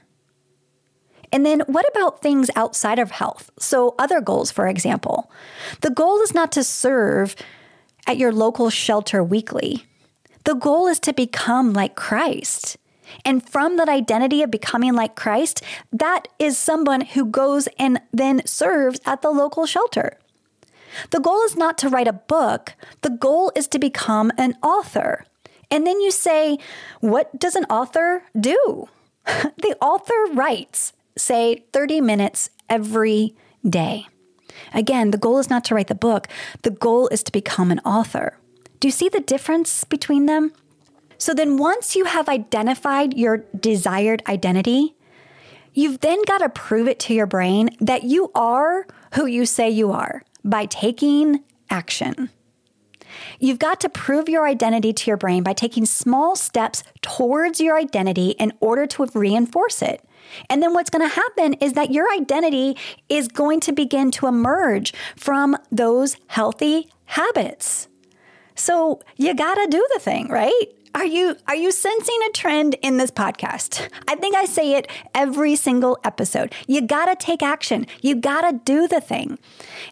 And 1.31 1.45
then 1.45 1.61
what 1.67 1.87
about 1.89 2.21
things 2.21 2.49
outside 2.55 2.99
of 2.99 3.11
health? 3.11 3.51
So, 3.59 3.95
other 3.99 4.21
goals, 4.21 4.51
for 4.51 4.67
example. 4.67 5.31
The 5.81 5.91
goal 5.91 6.21
is 6.21 6.33
not 6.33 6.51
to 6.53 6.63
serve 6.63 7.35
at 8.07 8.17
your 8.17 8.31
local 8.31 8.69
shelter 8.69 9.23
weekly. 9.23 9.85
The 10.45 10.55
goal 10.55 10.87
is 10.87 10.99
to 11.01 11.13
become 11.13 11.73
like 11.73 11.95
Christ. 11.95 12.77
And 13.25 13.47
from 13.47 13.77
that 13.77 13.89
identity 13.89 14.41
of 14.41 14.51
becoming 14.51 14.93
like 14.93 15.15
Christ, 15.15 15.63
that 15.91 16.27
is 16.37 16.57
someone 16.57 17.01
who 17.01 17.25
goes 17.25 17.67
and 17.77 17.99
then 18.13 18.45
serves 18.45 18.99
at 19.05 19.21
the 19.21 19.31
local 19.31 19.65
shelter. 19.65 20.17
The 21.11 21.19
goal 21.19 21.41
is 21.43 21.55
not 21.55 21.77
to 21.79 21.89
write 21.89 22.07
a 22.07 22.13
book, 22.13 22.73
the 23.01 23.09
goal 23.09 23.51
is 23.55 23.67
to 23.69 23.79
become 23.79 24.31
an 24.37 24.55
author. 24.61 25.25
And 25.71 25.85
then 25.85 26.01
you 26.01 26.11
say, 26.11 26.57
what 26.99 27.37
does 27.39 27.55
an 27.55 27.65
author 27.65 28.23
do? 28.39 28.89
the 29.25 29.75
author 29.81 30.33
writes, 30.33 30.93
say, 31.15 31.65
30 31.73 32.01
minutes 32.01 32.49
every 32.69 33.35
day. 33.67 34.07
Again, 34.73 35.11
the 35.11 35.17
goal 35.17 35.37
is 35.37 35.49
not 35.49 35.63
to 35.65 35.75
write 35.75 35.87
the 35.87 35.95
book, 35.95 36.27
the 36.63 36.71
goal 36.71 37.07
is 37.09 37.23
to 37.23 37.31
become 37.31 37.71
an 37.71 37.79
author. 37.79 38.37
Do 38.79 38.87
you 38.87 38.91
see 38.91 39.09
the 39.09 39.19
difference 39.19 39.83
between 39.83 40.25
them? 40.25 40.53
So 41.17 41.33
then, 41.33 41.57
once 41.57 41.95
you 41.95 42.05
have 42.05 42.29
identified 42.29 43.13
your 43.13 43.43
desired 43.59 44.23
identity, 44.27 44.95
you've 45.73 45.99
then 45.99 46.21
got 46.25 46.39
to 46.39 46.49
prove 46.49 46.87
it 46.87 46.99
to 47.01 47.13
your 47.13 47.27
brain 47.27 47.69
that 47.81 48.03
you 48.03 48.31
are 48.33 48.87
who 49.15 49.25
you 49.25 49.45
say 49.45 49.69
you 49.69 49.91
are 49.91 50.23
by 50.49 50.65
taking 50.65 51.43
action. 51.69 52.29
You've 53.39 53.59
got 53.59 53.79
to 53.81 53.89
prove 53.89 54.29
your 54.29 54.47
identity 54.47 54.93
to 54.93 55.09
your 55.09 55.17
brain 55.17 55.43
by 55.43 55.53
taking 55.53 55.85
small 55.85 56.35
steps 56.35 56.83
towards 57.01 57.59
your 57.59 57.77
identity 57.77 58.31
in 58.31 58.53
order 58.59 58.85
to 58.87 59.05
reinforce 59.13 59.81
it. 59.81 60.03
And 60.49 60.61
then 60.61 60.73
what's 60.73 60.89
going 60.89 61.07
to 61.07 61.15
happen 61.15 61.53
is 61.55 61.73
that 61.73 61.91
your 61.91 62.11
identity 62.13 62.77
is 63.07 63.27
going 63.27 63.59
to 63.61 63.71
begin 63.71 64.11
to 64.11 64.27
emerge 64.27 64.93
from 65.15 65.57
those 65.71 66.17
healthy 66.27 66.89
habits. 67.05 67.87
So 68.55 68.99
you 69.15 69.33
got 69.33 69.55
to 69.55 69.67
do 69.67 69.85
the 69.93 69.99
thing, 69.99 70.27
right? 70.27 70.65
Are 70.95 71.05
you 71.05 71.35
are 71.47 71.55
you 71.55 71.71
sensing 71.71 72.17
a 72.27 72.31
trend 72.31 72.75
in 72.81 72.97
this 72.97 73.11
podcast? 73.11 73.87
I 74.07 74.15
think 74.15 74.35
I 74.35 74.45
say 74.45 74.73
it 74.73 74.87
every 75.13 75.55
single 75.55 75.99
episode. 76.03 76.53
You 76.67 76.81
got 76.81 77.05
to 77.05 77.15
take 77.15 77.43
action. 77.43 77.85
You 78.01 78.15
got 78.15 78.41
to 78.41 78.59
do 78.63 78.87
the 78.87 78.99
thing. 78.99 79.37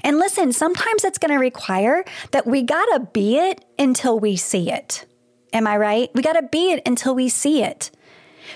And 0.02 0.18
listen, 0.18 0.54
sometimes 0.54 1.04
it's 1.04 1.20
going 1.20 1.32
to 1.32 1.40
require 1.40 2.04
that 2.32 2.48
we 2.48 2.64
got 2.64 2.86
to 2.86 3.08
be 3.14 3.38
it 3.38 3.64
until 3.78 4.20
we 4.20 4.36
see 4.38 4.72
it. 4.72 5.06
Am 5.54 5.68
I 5.68 5.78
right? 5.78 6.10
We 6.16 6.22
got 6.22 6.34
to 6.34 6.44
be 6.44 6.72
it 6.72 6.82
until 6.86 7.14
we 7.14 7.30
see 7.30 7.64
it. 7.64 7.92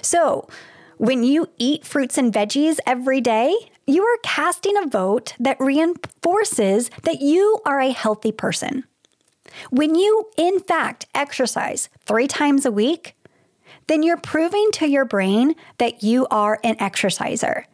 So, 0.02 0.48
when 0.98 1.24
you 1.24 1.48
eat 1.58 1.86
fruits 1.86 2.18
and 2.18 2.34
veggies 2.34 2.80
every 2.86 3.22
day, 3.22 3.56
you 3.88 4.04
are 4.04 4.18
casting 4.24 4.78
a 4.78 4.88
vote 4.88 5.34
that 5.40 5.58
reinforces 5.60 6.90
that 7.04 7.22
you 7.22 7.60
are 7.66 7.80
a 7.80 7.92
healthy 7.92 8.32
person. 8.32 8.86
When 9.70 9.96
you, 9.96 10.30
in 10.38 10.60
fact, 10.60 11.08
exercise 11.14 11.90
three 12.06 12.28
times 12.28 12.66
a 12.66 12.72
week, 12.72 13.16
then 13.88 14.04
you're 14.04 14.18
proving 14.18 14.70
to 14.74 14.88
your 14.88 15.06
brain 15.06 15.56
that 15.78 16.04
you 16.04 16.28
are 16.32 16.60
an 16.64 16.76
exerciser. 16.80 17.66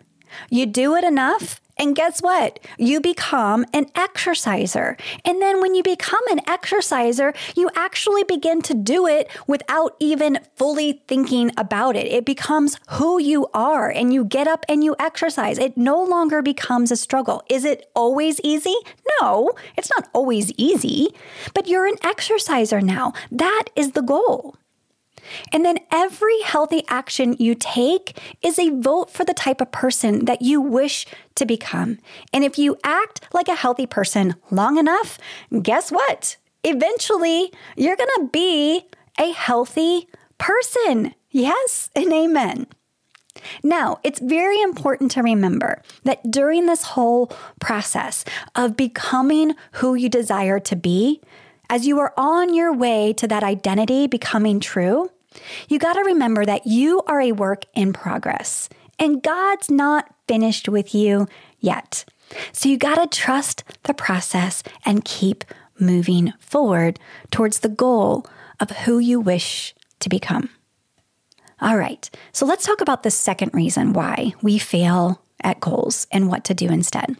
You 0.49 0.65
do 0.65 0.95
it 0.95 1.03
enough, 1.03 1.61
and 1.79 1.95
guess 1.95 2.21
what? 2.21 2.59
You 2.77 2.99
become 3.01 3.65
an 3.73 3.87
exerciser. 3.95 4.97
And 5.23 5.41
then 5.41 5.61
when 5.61 5.75
you 5.75 5.83
become 5.83 6.25
an 6.29 6.41
exerciser, 6.47 7.33
you 7.55 7.69
actually 7.75 8.23
begin 8.23 8.61
to 8.63 8.73
do 8.73 9.07
it 9.07 9.29
without 9.47 9.95
even 9.99 10.39
fully 10.55 11.03
thinking 11.07 11.51
about 11.57 11.95
it. 11.95 12.07
It 12.07 12.25
becomes 12.25 12.79
who 12.91 13.19
you 13.19 13.47
are, 13.53 13.89
and 13.89 14.13
you 14.13 14.25
get 14.25 14.47
up 14.47 14.65
and 14.67 14.83
you 14.83 14.95
exercise. 14.99 15.57
It 15.57 15.77
no 15.77 16.03
longer 16.03 16.41
becomes 16.41 16.91
a 16.91 16.95
struggle. 16.95 17.43
Is 17.49 17.65
it 17.65 17.89
always 17.95 18.39
easy? 18.43 18.75
No, 19.21 19.51
it's 19.77 19.89
not 19.89 20.09
always 20.13 20.51
easy, 20.57 21.13
but 21.53 21.67
you're 21.67 21.87
an 21.87 21.97
exerciser 22.03 22.81
now. 22.81 23.13
That 23.31 23.65
is 23.75 23.91
the 23.91 24.01
goal. 24.01 24.55
And 25.51 25.65
then 25.65 25.79
every 25.91 26.39
healthy 26.41 26.83
action 26.87 27.35
you 27.39 27.55
take 27.55 28.19
is 28.41 28.59
a 28.59 28.69
vote 28.69 29.09
for 29.09 29.23
the 29.23 29.33
type 29.33 29.61
of 29.61 29.71
person 29.71 30.25
that 30.25 30.41
you 30.41 30.61
wish 30.61 31.05
to 31.35 31.45
become. 31.45 31.99
And 32.33 32.43
if 32.43 32.57
you 32.57 32.77
act 32.83 33.21
like 33.33 33.47
a 33.47 33.55
healthy 33.55 33.85
person 33.85 34.35
long 34.51 34.77
enough, 34.77 35.17
guess 35.61 35.91
what? 35.91 36.37
Eventually, 36.63 37.51
you're 37.75 37.95
going 37.95 38.09
to 38.17 38.29
be 38.31 38.87
a 39.19 39.31
healthy 39.31 40.07
person. 40.37 41.13
Yes, 41.31 41.89
and 41.95 42.11
amen. 42.11 42.67
Now, 43.63 43.99
it's 44.03 44.19
very 44.19 44.61
important 44.61 45.11
to 45.11 45.21
remember 45.21 45.81
that 46.03 46.31
during 46.31 46.65
this 46.65 46.83
whole 46.83 47.31
process 47.59 48.25
of 48.55 48.77
becoming 48.77 49.55
who 49.73 49.95
you 49.95 50.09
desire 50.09 50.59
to 50.61 50.75
be, 50.75 51.21
as 51.69 51.85
you 51.85 51.99
are 51.99 52.13
on 52.17 52.53
your 52.53 52.73
way 52.73 53.13
to 53.13 53.27
that 53.27 53.43
identity 53.43 54.07
becoming 54.07 54.59
true, 54.59 55.11
you 55.67 55.79
got 55.79 55.93
to 55.93 56.03
remember 56.03 56.45
that 56.45 56.67
you 56.67 57.01
are 57.07 57.21
a 57.21 57.31
work 57.31 57.65
in 57.73 57.93
progress 57.93 58.69
and 58.99 59.21
God's 59.21 59.69
not 59.69 60.13
finished 60.27 60.67
with 60.67 60.93
you 60.93 61.27
yet. 61.59 62.05
So 62.51 62.69
you 62.69 62.77
got 62.77 62.95
to 62.95 63.17
trust 63.17 63.63
the 63.83 63.93
process 63.93 64.63
and 64.85 65.05
keep 65.05 65.45
moving 65.79 66.33
forward 66.39 66.99
towards 67.31 67.59
the 67.59 67.69
goal 67.69 68.25
of 68.59 68.71
who 68.71 68.99
you 68.99 69.19
wish 69.19 69.73
to 69.99 70.09
become. 70.09 70.49
All 71.59 71.77
right, 71.77 72.07
so 72.33 72.45
let's 72.45 72.65
talk 72.65 72.81
about 72.81 73.03
the 73.03 73.11
second 73.11 73.51
reason 73.53 73.93
why 73.93 74.33
we 74.41 74.59
fail 74.59 75.21
at 75.41 75.59
goals 75.59 76.05
and 76.11 76.29
what 76.29 76.43
to 76.45 76.53
do 76.53 76.67
instead. 76.67 77.15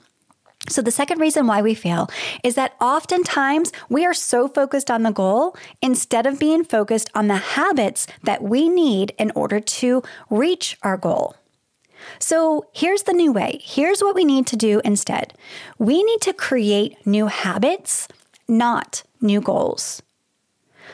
So, 0.70 0.82
the 0.82 0.92
second 0.92 1.20
reason 1.20 1.48
why 1.48 1.62
we 1.62 1.74
fail 1.74 2.10
is 2.44 2.56
that 2.56 2.76
oftentimes 2.82 3.72
we 3.90 4.06
are 4.06 4.14
so 4.14 4.48
focused 4.48 4.92
on 4.92 5.04
the 5.04 5.12
goal 5.12 5.56
instead 5.82 6.26
of 6.26 6.40
being 6.40 6.64
focused 6.64 7.10
on 7.16 7.28
the 7.28 7.36
habits 7.36 8.06
that 8.24 8.44
we 8.44 8.68
need 8.68 9.14
in 9.18 9.32
order 9.32 9.60
to 9.60 10.04
reach 10.30 10.78
our 10.84 10.98
goal. 10.98 11.36
So, 12.20 12.66
here's 12.74 13.04
the 13.04 13.14
new 13.14 13.32
way. 13.32 13.60
Here's 13.64 14.02
what 14.02 14.16
we 14.16 14.26
need 14.26 14.46
to 14.48 14.58
do 14.58 14.82
instead 14.84 15.34
we 15.78 16.04
need 16.04 16.22
to 16.22 16.34
create 16.34 17.06
new 17.06 17.28
habits, 17.28 18.08
not 18.48 19.04
new 19.22 19.42
goals. 19.42 20.02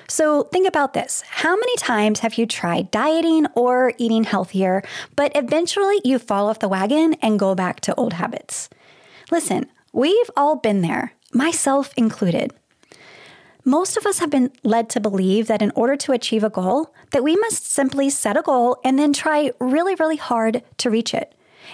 So 0.08 0.44
think 0.44 0.68
about 0.68 0.94
this. 0.94 1.24
How 1.28 1.56
many 1.56 1.76
times 1.78 2.20
have 2.20 2.38
you 2.38 2.46
tried 2.46 2.92
dieting 2.92 3.48
or 3.56 3.94
eating 3.98 4.26
healthier, 4.26 4.84
but 5.16 5.32
eventually 5.34 6.02
you 6.04 6.20
fall 6.20 6.50
off 6.50 6.60
the 6.60 6.68
wagon 6.68 7.16
and 7.22 7.40
go 7.40 7.56
back 7.56 7.80
to 7.82 7.96
old 7.96 8.14
habits? 8.14 8.70
Listen, 9.34 9.66
we've 9.92 10.30
all 10.38 10.58
been 10.58 10.82
there, 10.82 11.14
myself 11.34 11.92
included. 11.98 12.54
Most 13.66 13.98
of 13.98 14.06
us 14.06 14.20
have 14.20 14.30
been 14.30 14.52
led 14.62 14.92
to 14.92 15.00
believe 15.00 15.48
that 15.48 15.64
in 15.64 15.72
order 15.72 15.96
to 15.96 16.12
achieve 16.12 16.44
a 16.44 16.52
goal, 16.52 16.94
that 17.14 17.24
we 17.24 17.36
must 17.38 17.66
simply 17.66 18.12
set 18.12 18.38
a 18.38 18.44
goal 18.44 18.78
and 18.86 19.00
then 19.00 19.12
try 19.12 19.50
really, 19.60 19.96
really 19.96 20.18
hard 20.18 20.62
to 20.78 20.92
reach 20.92 21.16
it. 21.16 21.34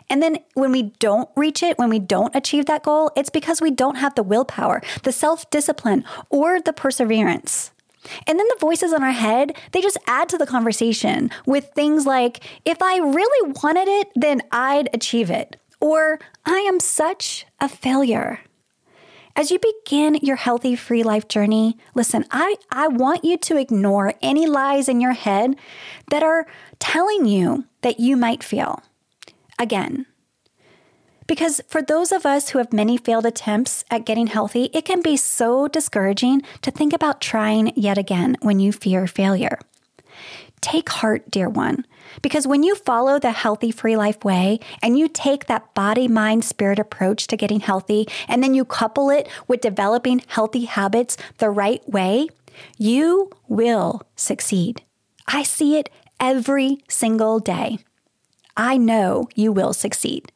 And 0.09 0.23
then 0.23 0.37
when 0.53 0.71
we 0.71 0.83
don't 0.99 1.27
reach 1.35 1.61
it, 1.61 1.77
when 1.77 1.89
we 1.89 1.99
don't 1.99 2.33
achieve 2.33 2.65
that 2.67 2.83
goal, 2.83 3.11
it's 3.17 3.29
because 3.29 3.59
we 3.59 3.71
don't 3.71 3.95
have 3.95 4.15
the 4.15 4.23
willpower, 4.23 4.81
the 5.03 5.11
self 5.11 5.49
discipline, 5.49 6.05
or 6.29 6.61
the 6.61 6.71
perseverance. 6.71 7.71
And 8.25 8.39
then 8.39 8.47
the 8.47 8.61
voices 8.61 8.93
in 8.93 9.03
our 9.03 9.11
head, 9.11 9.51
they 9.73 9.81
just 9.81 9.97
add 10.07 10.29
to 10.29 10.37
the 10.37 10.47
conversation 10.47 11.29
with 11.45 11.71
things 11.75 12.05
like, 12.05 12.41
if 12.63 12.81
I 12.81 12.99
really 12.99 13.51
wanted 13.61 13.89
it, 13.89 14.07
then 14.15 14.43
I'd 14.49 14.87
achieve 14.93 15.29
it. 15.29 15.57
Or, 15.79 16.19
I 16.45 16.59
am 16.59 16.79
such 16.79 17.45
a 17.59 17.69
failure. 17.69 18.41
As 19.35 19.51
you 19.51 19.59
begin 19.59 20.15
your 20.15 20.35
healthy 20.35 20.75
free 20.75 21.03
life 21.03 21.27
journey, 21.27 21.77
listen, 21.95 22.25
I, 22.31 22.55
I 22.71 22.87
want 22.89 23.23
you 23.23 23.37
to 23.37 23.57
ignore 23.57 24.13
any 24.21 24.45
lies 24.47 24.89
in 24.89 24.99
your 24.99 25.13
head 25.13 25.55
that 26.09 26.23
are 26.23 26.45
telling 26.79 27.25
you 27.25 27.65
that 27.81 27.99
you 27.99 28.17
might 28.17 28.43
fail. 28.43 28.83
Again, 29.57 30.05
because 31.29 31.61
for 31.67 31.81
those 31.81 32.11
of 32.11 32.25
us 32.25 32.49
who 32.49 32.57
have 32.57 32.73
many 32.73 32.97
failed 32.97 33.25
attempts 33.25 33.85
at 33.91 34.05
getting 34.05 34.27
healthy, 34.27 34.71
it 34.73 34.83
can 34.83 35.01
be 35.01 35.15
so 35.15 35.67
discouraging 35.67 36.41
to 36.63 36.71
think 36.71 36.91
about 36.91 37.21
trying 37.21 37.71
yet 37.75 37.99
again 37.99 38.35
when 38.41 38.59
you 38.59 38.71
fear 38.71 39.05
failure. 39.05 39.59
Take 40.61 40.89
heart, 40.89 41.31
dear 41.31 41.47
one, 41.47 41.85
because 42.21 42.45
when 42.45 42.63
you 42.63 42.75
follow 42.75 43.17
the 43.17 43.31
healthy 43.31 43.71
free 43.71 43.95
life 43.95 44.23
way 44.25 44.59
and 44.81 44.99
you 44.99 45.07
take 45.07 45.45
that 45.45 45.73
body, 45.73 46.07
mind, 46.07 46.43
spirit 46.43 46.79
approach 46.79 47.27
to 47.27 47.37
getting 47.37 47.61
healthy, 47.61 48.07
and 48.27 48.43
then 48.43 48.53
you 48.53 48.65
couple 48.65 49.09
it 49.09 49.29
with 49.47 49.61
developing 49.61 50.21
healthy 50.27 50.65
habits 50.65 51.15
the 51.37 51.49
right 51.49 51.87
way, 51.87 52.27
you 52.77 53.29
will 53.47 54.01
succeed. 54.15 54.81
I 55.27 55.43
see 55.43 55.77
it 55.77 55.89
every 56.19 56.79
single 56.89 57.39
day. 57.39 57.79
I 58.57 58.77
know 58.77 59.29
you 59.35 59.53
will 59.53 59.73
succeed. 59.73 60.31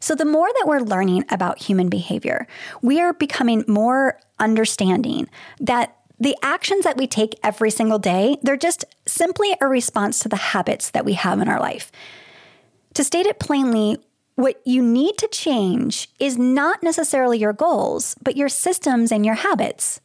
So, 0.00 0.14
the 0.14 0.24
more 0.24 0.48
that 0.48 0.66
we're 0.66 0.80
learning 0.80 1.24
about 1.28 1.60
human 1.60 1.88
behavior, 1.88 2.46
we 2.82 3.00
are 3.00 3.12
becoming 3.12 3.64
more 3.66 4.20
understanding 4.38 5.28
that 5.60 5.97
the 6.20 6.36
actions 6.42 6.84
that 6.84 6.96
we 6.96 7.06
take 7.06 7.38
every 7.42 7.70
single 7.70 7.98
day, 7.98 8.36
they're 8.42 8.56
just 8.56 8.84
simply 9.06 9.56
a 9.60 9.66
response 9.66 10.18
to 10.20 10.28
the 10.28 10.36
habits 10.36 10.90
that 10.90 11.04
we 11.04 11.14
have 11.14 11.40
in 11.40 11.48
our 11.48 11.60
life. 11.60 11.92
To 12.94 13.04
state 13.04 13.26
it 13.26 13.38
plainly, 13.38 13.98
what 14.34 14.60
you 14.64 14.82
need 14.82 15.18
to 15.18 15.28
change 15.28 16.08
is 16.18 16.38
not 16.38 16.82
necessarily 16.82 17.38
your 17.38 17.52
goals, 17.52 18.16
but 18.22 18.36
your 18.36 18.48
systems 18.48 19.12
and 19.12 19.24
your 19.24 19.36
habits. 19.36 20.00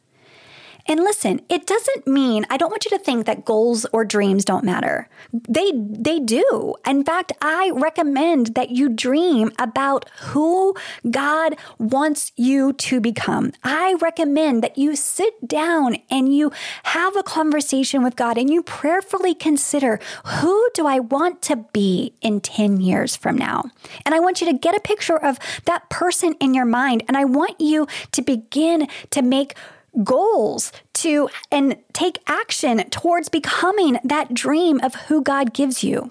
And 0.86 1.00
listen, 1.00 1.40
it 1.48 1.66
doesn't 1.66 2.06
mean 2.06 2.44
I 2.50 2.56
don't 2.56 2.70
want 2.70 2.84
you 2.84 2.90
to 2.90 3.02
think 3.02 3.26
that 3.26 3.44
goals 3.44 3.86
or 3.92 4.04
dreams 4.04 4.44
don't 4.44 4.64
matter. 4.64 5.08
They 5.32 5.72
they 5.74 6.20
do. 6.20 6.74
In 6.86 7.04
fact, 7.04 7.32
I 7.40 7.70
recommend 7.74 8.48
that 8.54 8.70
you 8.70 8.88
dream 8.88 9.50
about 9.58 10.08
who 10.20 10.74
God 11.10 11.56
wants 11.78 12.32
you 12.36 12.72
to 12.74 13.00
become. 13.00 13.52
I 13.62 13.94
recommend 14.00 14.62
that 14.62 14.76
you 14.76 14.94
sit 14.94 15.48
down 15.48 15.96
and 16.10 16.34
you 16.34 16.52
have 16.84 17.16
a 17.16 17.22
conversation 17.22 18.02
with 18.02 18.16
God 18.16 18.36
and 18.36 18.50
you 18.50 18.62
prayerfully 18.62 19.34
consider 19.34 19.98
who 20.26 20.68
do 20.74 20.86
I 20.86 20.98
want 20.98 21.40
to 21.42 21.56
be 21.72 22.14
in 22.20 22.40
10 22.40 22.80
years 22.80 23.16
from 23.16 23.36
now? 23.36 23.64
And 24.04 24.14
I 24.14 24.20
want 24.20 24.40
you 24.40 24.46
to 24.48 24.58
get 24.58 24.76
a 24.76 24.80
picture 24.80 25.16
of 25.16 25.38
that 25.64 25.88
person 25.88 26.34
in 26.40 26.52
your 26.52 26.64
mind 26.66 27.04
and 27.08 27.16
I 27.16 27.24
want 27.24 27.60
you 27.60 27.86
to 28.12 28.22
begin 28.22 28.88
to 29.10 29.22
make 29.22 29.54
goals 30.02 30.72
to 30.94 31.28
and 31.50 31.76
take 31.92 32.18
action 32.26 32.88
towards 32.90 33.28
becoming 33.28 33.98
that 34.04 34.34
dream 34.34 34.80
of 34.82 34.94
who 34.94 35.22
God 35.22 35.52
gives 35.52 35.84
you. 35.84 36.10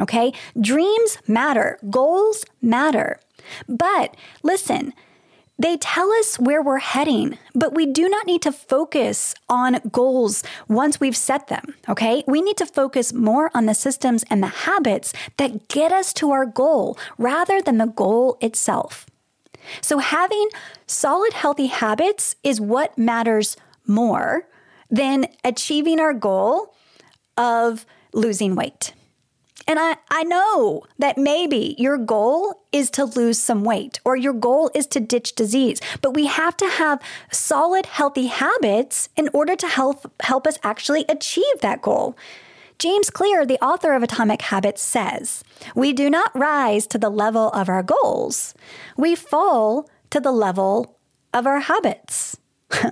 Okay? 0.00 0.32
Dreams 0.60 1.18
matter, 1.26 1.78
goals 1.90 2.44
matter. 2.60 3.20
But 3.68 4.16
listen, 4.42 4.92
they 5.58 5.76
tell 5.76 6.10
us 6.12 6.40
where 6.40 6.62
we're 6.62 6.78
heading, 6.78 7.38
but 7.54 7.74
we 7.74 7.86
do 7.86 8.08
not 8.08 8.26
need 8.26 8.42
to 8.42 8.52
focus 8.52 9.34
on 9.48 9.80
goals 9.92 10.42
once 10.66 10.98
we've 10.98 11.16
set 11.16 11.48
them. 11.48 11.74
Okay. 11.88 12.24
We 12.26 12.40
need 12.40 12.56
to 12.56 12.66
focus 12.66 13.12
more 13.12 13.50
on 13.54 13.66
the 13.66 13.74
systems 13.74 14.24
and 14.28 14.42
the 14.42 14.48
habits 14.48 15.12
that 15.36 15.68
get 15.68 15.92
us 15.92 16.12
to 16.14 16.30
our 16.32 16.46
goal 16.46 16.98
rather 17.18 17.62
than 17.62 17.78
the 17.78 17.86
goal 17.86 18.38
itself. 18.40 19.06
So, 19.80 19.98
having 19.98 20.48
solid, 20.86 21.32
healthy 21.32 21.66
habits 21.66 22.36
is 22.42 22.60
what 22.60 22.96
matters 22.98 23.56
more 23.86 24.48
than 24.90 25.26
achieving 25.44 25.98
our 26.00 26.14
goal 26.14 26.74
of 27.36 27.86
losing 28.12 28.54
weight. 28.54 28.92
And 29.66 29.78
I, 29.78 29.96
I 30.10 30.24
know 30.24 30.82
that 30.98 31.16
maybe 31.16 31.74
your 31.78 31.96
goal 31.96 32.62
is 32.72 32.90
to 32.90 33.04
lose 33.04 33.38
some 33.38 33.64
weight 33.64 34.00
or 34.04 34.16
your 34.16 34.32
goal 34.32 34.70
is 34.74 34.86
to 34.88 35.00
ditch 35.00 35.34
disease, 35.34 35.80
but 36.00 36.14
we 36.14 36.26
have 36.26 36.56
to 36.58 36.68
have 36.68 37.00
solid, 37.30 37.86
healthy 37.86 38.26
habits 38.26 39.08
in 39.16 39.28
order 39.32 39.54
to 39.56 39.68
help, 39.68 40.12
help 40.20 40.46
us 40.46 40.58
actually 40.62 41.04
achieve 41.08 41.60
that 41.60 41.80
goal. 41.80 42.16
James 42.78 43.10
Clear, 43.10 43.46
the 43.46 43.62
author 43.64 43.92
of 43.92 44.02
Atomic 44.02 44.42
Habits, 44.42 44.82
says, 44.82 45.44
We 45.74 45.92
do 45.92 46.10
not 46.10 46.36
rise 46.36 46.86
to 46.88 46.98
the 46.98 47.10
level 47.10 47.50
of 47.50 47.68
our 47.68 47.82
goals, 47.82 48.54
we 48.96 49.14
fall 49.14 49.88
to 50.10 50.20
the 50.20 50.32
level 50.32 50.98
of 51.32 51.46
our 51.46 51.60
habits. 51.60 52.36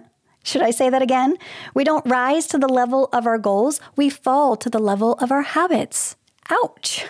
Should 0.42 0.62
I 0.62 0.70
say 0.70 0.88
that 0.88 1.02
again? 1.02 1.36
We 1.74 1.84
don't 1.84 2.06
rise 2.06 2.46
to 2.48 2.58
the 2.58 2.68
level 2.68 3.08
of 3.12 3.26
our 3.26 3.38
goals, 3.38 3.80
we 3.96 4.08
fall 4.08 4.56
to 4.56 4.70
the 4.70 4.78
level 4.78 5.14
of 5.14 5.30
our 5.30 5.42
habits. 5.42 6.16
Ouch. 6.50 7.06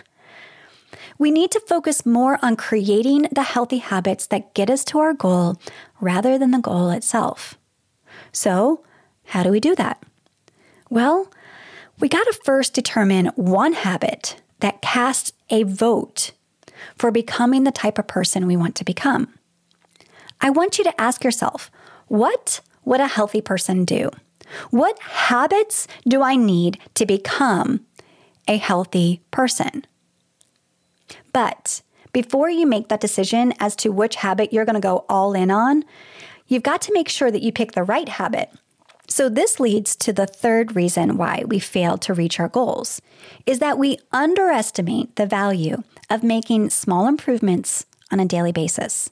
We 1.18 1.30
need 1.30 1.50
to 1.50 1.60
focus 1.60 2.06
more 2.06 2.38
on 2.42 2.56
creating 2.56 3.28
the 3.30 3.42
healthy 3.42 3.78
habits 3.78 4.26
that 4.28 4.54
get 4.54 4.70
us 4.70 4.84
to 4.86 4.98
our 5.00 5.12
goal 5.12 5.60
rather 6.00 6.38
than 6.38 6.50
the 6.50 6.58
goal 6.58 6.90
itself. 6.90 7.58
So, 8.32 8.82
how 9.26 9.42
do 9.42 9.50
we 9.50 9.60
do 9.60 9.74
that? 9.76 10.02
Well, 10.88 11.30
we 12.00 12.08
got 12.08 12.24
to 12.24 12.40
first 12.44 12.74
determine 12.74 13.26
one 13.36 13.74
habit 13.74 14.40
that 14.60 14.82
casts 14.82 15.32
a 15.50 15.62
vote 15.64 16.32
for 16.96 17.10
becoming 17.10 17.64
the 17.64 17.70
type 17.70 17.98
of 17.98 18.08
person 18.08 18.46
we 18.46 18.56
want 18.56 18.74
to 18.76 18.84
become. 18.84 19.28
I 20.40 20.50
want 20.50 20.78
you 20.78 20.84
to 20.84 21.00
ask 21.00 21.22
yourself 21.22 21.70
what 22.08 22.60
would 22.84 23.00
a 23.00 23.06
healthy 23.06 23.40
person 23.40 23.84
do? 23.84 24.10
What 24.70 24.98
habits 24.98 25.86
do 26.08 26.22
I 26.22 26.34
need 26.34 26.78
to 26.94 27.06
become 27.06 27.86
a 28.48 28.56
healthy 28.56 29.22
person? 29.30 29.84
But 31.32 31.82
before 32.12 32.50
you 32.50 32.66
make 32.66 32.88
that 32.88 33.00
decision 33.00 33.52
as 33.60 33.76
to 33.76 33.90
which 33.90 34.16
habit 34.16 34.52
you're 34.52 34.64
going 34.64 34.74
to 34.74 34.80
go 34.80 35.04
all 35.08 35.34
in 35.34 35.50
on, 35.50 35.84
you've 36.48 36.64
got 36.64 36.82
to 36.82 36.92
make 36.92 37.08
sure 37.08 37.30
that 37.30 37.42
you 37.42 37.52
pick 37.52 37.72
the 37.72 37.84
right 37.84 38.08
habit 38.08 38.50
So 39.10 39.28
this 39.28 39.58
leads 39.58 39.96
to 39.96 40.12
the 40.12 40.24
third 40.24 40.76
reason 40.76 41.16
why 41.16 41.42
we 41.44 41.58
fail 41.58 41.98
to 41.98 42.14
reach 42.14 42.38
our 42.38 42.48
goals 42.48 43.02
is 43.44 43.58
that 43.58 43.76
we 43.76 43.98
underestimate 44.12 45.16
the 45.16 45.26
value 45.26 45.82
of 46.08 46.22
making 46.22 46.70
small 46.70 47.08
improvements 47.08 47.86
on 48.12 48.20
a 48.20 48.24
daily 48.24 48.52
basis. 48.52 49.10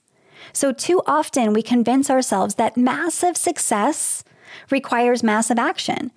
So 0.52 0.72
too 0.72 1.02
often 1.04 1.52
we 1.52 1.62
convince 1.62 2.10
ourselves 2.10 2.54
that 2.54 2.76
massive 2.76 3.36
success 3.36 4.22
requires 4.70 5.24
massive 5.24 5.58
action. 5.58 6.12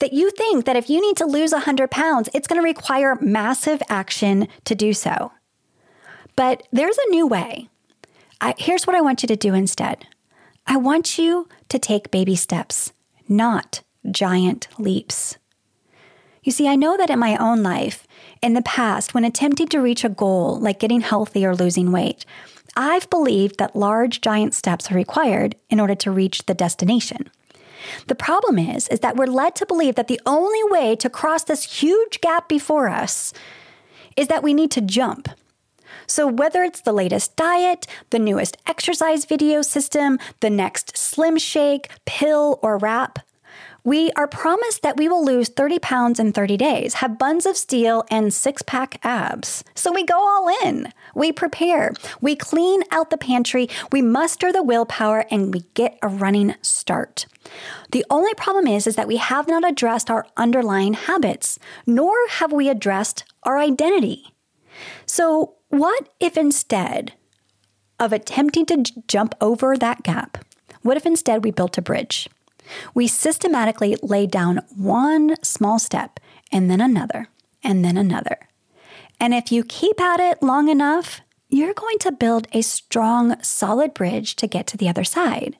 That 0.00 0.12
you 0.12 0.30
think 0.30 0.66
that 0.66 0.76
if 0.76 0.90
you 0.90 1.00
need 1.00 1.16
to 1.16 1.24
lose 1.24 1.52
100 1.52 1.90
pounds, 1.90 2.28
it's 2.34 2.46
going 2.46 2.60
to 2.60 2.64
require 2.64 3.16
massive 3.22 3.82
action 3.88 4.46
to 4.66 4.74
do 4.74 4.92
so. 4.92 5.32
But 6.36 6.68
there's 6.70 6.98
a 6.98 7.10
new 7.10 7.26
way. 7.26 7.70
I, 8.42 8.54
here's 8.58 8.86
what 8.86 8.94
I 8.94 9.00
want 9.00 9.22
you 9.22 9.26
to 9.28 9.36
do 9.36 9.54
instead 9.54 10.06
I 10.66 10.76
want 10.76 11.16
you 11.16 11.48
to 11.70 11.78
take 11.78 12.10
baby 12.10 12.36
steps 12.36 12.92
not 13.36 13.82
giant 14.10 14.68
leaps. 14.78 15.36
You 16.42 16.52
see, 16.52 16.66
I 16.66 16.74
know 16.74 16.96
that 16.96 17.10
in 17.10 17.18
my 17.18 17.36
own 17.36 17.62
life, 17.62 18.06
in 18.42 18.54
the 18.54 18.62
past, 18.62 19.14
when 19.14 19.24
attempting 19.24 19.68
to 19.68 19.80
reach 19.80 20.04
a 20.04 20.08
goal 20.08 20.58
like 20.58 20.80
getting 20.80 21.00
healthy 21.00 21.46
or 21.46 21.54
losing 21.54 21.92
weight, 21.92 22.24
I've 22.76 23.08
believed 23.10 23.58
that 23.58 23.76
large 23.76 24.20
giant 24.20 24.54
steps 24.54 24.90
are 24.90 24.94
required 24.94 25.54
in 25.70 25.78
order 25.78 25.94
to 25.94 26.10
reach 26.10 26.46
the 26.46 26.54
destination. 26.54 27.30
The 28.06 28.14
problem 28.14 28.58
is 28.58 28.88
is 28.88 29.00
that 29.00 29.16
we're 29.16 29.26
led 29.26 29.54
to 29.56 29.66
believe 29.66 29.94
that 29.96 30.08
the 30.08 30.20
only 30.26 30.62
way 30.70 30.96
to 30.96 31.10
cross 31.10 31.44
this 31.44 31.80
huge 31.80 32.20
gap 32.20 32.48
before 32.48 32.88
us 32.88 33.32
is 34.16 34.28
that 34.28 34.42
we 34.42 34.54
need 34.54 34.70
to 34.72 34.80
jump. 34.80 35.28
So, 36.06 36.26
whether 36.26 36.62
it's 36.62 36.80
the 36.80 36.92
latest 36.92 37.36
diet, 37.36 37.86
the 38.10 38.18
newest 38.18 38.56
exercise 38.66 39.24
video 39.24 39.62
system, 39.62 40.18
the 40.40 40.50
next 40.50 40.96
slim 40.96 41.38
shake, 41.38 41.90
pill, 42.04 42.58
or 42.62 42.78
wrap, 42.78 43.18
we 43.84 44.12
are 44.12 44.28
promised 44.28 44.82
that 44.82 44.96
we 44.96 45.08
will 45.08 45.24
lose 45.24 45.48
30 45.48 45.80
pounds 45.80 46.20
in 46.20 46.32
30 46.32 46.56
days, 46.56 46.94
have 46.94 47.18
buns 47.18 47.46
of 47.46 47.56
steel, 47.56 48.04
and 48.10 48.32
six 48.32 48.62
pack 48.62 49.00
abs. 49.02 49.64
So 49.74 49.92
we 49.92 50.04
go 50.04 50.16
all 50.16 50.48
in. 50.64 50.92
We 51.16 51.32
prepare. 51.32 51.92
We 52.20 52.36
clean 52.36 52.82
out 52.92 53.10
the 53.10 53.16
pantry. 53.16 53.68
We 53.90 54.00
muster 54.00 54.52
the 54.52 54.62
willpower 54.62 55.26
and 55.32 55.52
we 55.52 55.64
get 55.74 55.98
a 56.00 56.06
running 56.06 56.54
start. 56.62 57.26
The 57.90 58.04
only 58.08 58.34
problem 58.34 58.68
is, 58.68 58.86
is 58.86 58.94
that 58.94 59.08
we 59.08 59.16
have 59.16 59.48
not 59.48 59.68
addressed 59.68 60.10
our 60.10 60.26
underlying 60.36 60.94
habits, 60.94 61.58
nor 61.84 62.14
have 62.30 62.52
we 62.52 62.68
addressed 62.68 63.24
our 63.42 63.58
identity. 63.58 64.32
So, 65.06 65.54
what 65.68 66.08
if 66.20 66.36
instead 66.36 67.14
of 67.98 68.12
attempting 68.12 68.66
to 68.66 68.78
j- 68.78 69.02
jump 69.08 69.34
over 69.40 69.76
that 69.76 70.02
gap, 70.02 70.44
what 70.82 70.96
if 70.96 71.06
instead 71.06 71.44
we 71.44 71.50
built 71.50 71.78
a 71.78 71.82
bridge? 71.82 72.28
We 72.94 73.06
systematically 73.06 73.96
lay 74.02 74.26
down 74.26 74.60
one 74.76 75.36
small 75.42 75.78
step 75.78 76.20
and 76.50 76.70
then 76.70 76.80
another 76.80 77.28
and 77.62 77.84
then 77.84 77.96
another. 77.96 78.38
And 79.20 79.34
if 79.34 79.52
you 79.52 79.64
keep 79.64 80.00
at 80.00 80.20
it 80.20 80.42
long 80.42 80.68
enough, 80.68 81.20
you're 81.48 81.74
going 81.74 81.98
to 81.98 82.12
build 82.12 82.48
a 82.52 82.62
strong, 82.62 83.40
solid 83.42 83.94
bridge 83.94 84.36
to 84.36 84.46
get 84.46 84.66
to 84.68 84.76
the 84.76 84.88
other 84.88 85.04
side. 85.04 85.56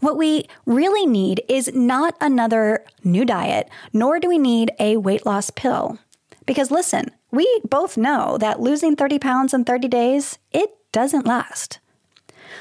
What 0.00 0.16
we 0.16 0.46
really 0.66 1.06
need 1.06 1.42
is 1.48 1.74
not 1.74 2.16
another 2.20 2.84
new 3.02 3.24
diet, 3.24 3.68
nor 3.92 4.18
do 4.18 4.28
we 4.28 4.38
need 4.38 4.70
a 4.78 4.96
weight 4.96 5.26
loss 5.26 5.50
pill. 5.50 5.98
Because 6.46 6.70
listen, 6.70 7.10
we 7.30 7.60
both 7.68 7.96
know 7.96 8.38
that 8.38 8.60
losing 8.60 8.96
30 8.96 9.18
pounds 9.18 9.54
in 9.54 9.64
30 9.64 9.88
days, 9.88 10.38
it 10.52 10.70
doesn't 10.92 11.26
last. 11.26 11.78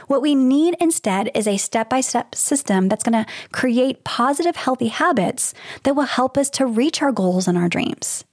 What 0.08 0.22
we 0.22 0.36
need 0.36 0.76
instead 0.80 1.30
is 1.34 1.48
a 1.48 1.58
step 1.58 1.90
by 1.90 2.02
step 2.02 2.36
system 2.36 2.90
that's 2.90 3.04
going 3.04 3.24
to 3.24 3.32
create 3.52 4.04
positive, 4.04 4.56
healthy 4.56 4.88
habits 4.88 5.54
that 5.84 5.96
will 5.96 6.04
help 6.04 6.38
us 6.38 6.50
to 6.52 6.66
reach 6.66 7.02
our 7.02 7.12
goals 7.12 7.48
and 7.48 7.58
our 7.58 7.70
dreams. 7.70 8.24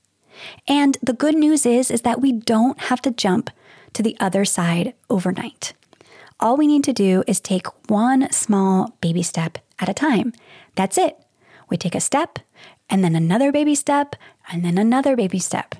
And 0.68 0.98
the 1.02 1.12
good 1.12 1.34
news 1.34 1.64
is, 1.64 1.90
is 1.90 2.02
that 2.02 2.20
we 2.20 2.32
don't 2.32 2.78
have 2.82 3.00
to 3.02 3.10
jump 3.10 3.50
to 3.94 4.02
the 4.02 4.16
other 4.20 4.44
side 4.44 4.94
overnight. 5.08 5.72
All 6.38 6.56
we 6.56 6.66
need 6.66 6.84
to 6.84 6.92
do 6.92 7.24
is 7.26 7.40
take 7.40 7.66
one 7.88 8.30
small 8.30 8.94
baby 9.00 9.22
step 9.22 9.58
at 9.78 9.88
a 9.88 9.94
time. 9.94 10.34
That's 10.74 10.98
it. 10.98 11.16
We 11.70 11.78
take 11.78 11.94
a 11.94 12.00
step 12.00 12.38
and 12.90 13.02
then 13.02 13.16
another 13.16 13.50
baby 13.50 13.74
step 13.74 14.14
and 14.50 14.64
then 14.64 14.76
another 14.76 15.16
baby 15.16 15.38
step. 15.38 15.74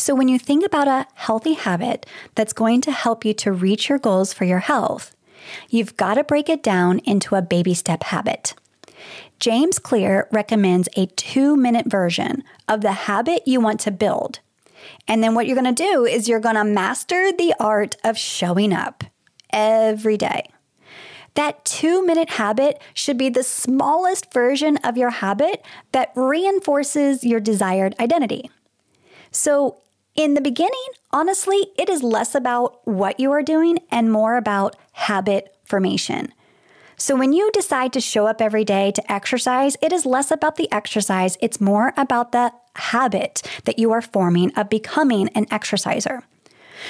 So, 0.00 0.14
when 0.14 0.28
you 0.28 0.38
think 0.38 0.64
about 0.64 0.88
a 0.88 1.06
healthy 1.12 1.52
habit 1.52 2.06
that's 2.34 2.54
going 2.54 2.80
to 2.80 2.90
help 2.90 3.22
you 3.22 3.34
to 3.34 3.52
reach 3.52 3.90
your 3.90 3.98
goals 3.98 4.32
for 4.32 4.46
your 4.46 4.60
health, 4.60 5.14
you've 5.68 5.94
got 5.98 6.14
to 6.14 6.24
break 6.24 6.48
it 6.48 6.62
down 6.62 7.00
into 7.00 7.34
a 7.34 7.42
baby 7.42 7.74
step 7.74 8.04
habit. 8.04 8.54
James 9.40 9.78
Clear 9.78 10.26
recommends 10.32 10.88
a 10.96 11.04
two 11.04 11.54
minute 11.54 11.84
version 11.84 12.44
of 12.66 12.80
the 12.80 12.92
habit 12.92 13.42
you 13.44 13.60
want 13.60 13.78
to 13.80 13.90
build. 13.90 14.40
And 15.06 15.22
then 15.22 15.34
what 15.34 15.46
you're 15.46 15.60
going 15.60 15.74
to 15.74 15.84
do 15.84 16.06
is 16.06 16.30
you're 16.30 16.40
going 16.40 16.54
to 16.54 16.64
master 16.64 17.30
the 17.30 17.54
art 17.60 17.96
of 18.02 18.16
showing 18.16 18.72
up 18.72 19.04
every 19.52 20.16
day. 20.16 20.48
That 21.34 21.66
two 21.66 22.06
minute 22.06 22.30
habit 22.30 22.80
should 22.94 23.18
be 23.18 23.28
the 23.28 23.44
smallest 23.44 24.32
version 24.32 24.78
of 24.78 24.96
your 24.96 25.10
habit 25.10 25.62
that 25.92 26.10
reinforces 26.16 27.22
your 27.22 27.38
desired 27.38 27.94
identity. 28.00 28.50
So, 29.30 29.76
in 30.14 30.34
the 30.34 30.40
beginning, 30.40 30.88
honestly, 31.10 31.68
it 31.78 31.88
is 31.88 32.02
less 32.02 32.34
about 32.34 32.86
what 32.86 33.20
you 33.20 33.30
are 33.32 33.42
doing 33.42 33.78
and 33.90 34.12
more 34.12 34.36
about 34.36 34.76
habit 34.92 35.54
formation. 35.64 36.32
So, 36.96 37.16
when 37.16 37.32
you 37.32 37.50
decide 37.52 37.94
to 37.94 38.00
show 38.00 38.26
up 38.26 38.42
every 38.42 38.64
day 38.64 38.92
to 38.92 39.12
exercise, 39.12 39.76
it 39.80 39.92
is 39.92 40.04
less 40.04 40.30
about 40.30 40.56
the 40.56 40.70
exercise, 40.70 41.38
it's 41.40 41.60
more 41.60 41.94
about 41.96 42.32
the 42.32 42.52
habit 42.76 43.42
that 43.64 43.78
you 43.78 43.90
are 43.92 44.02
forming 44.02 44.52
of 44.54 44.68
becoming 44.68 45.28
an 45.28 45.46
exerciser. 45.50 46.22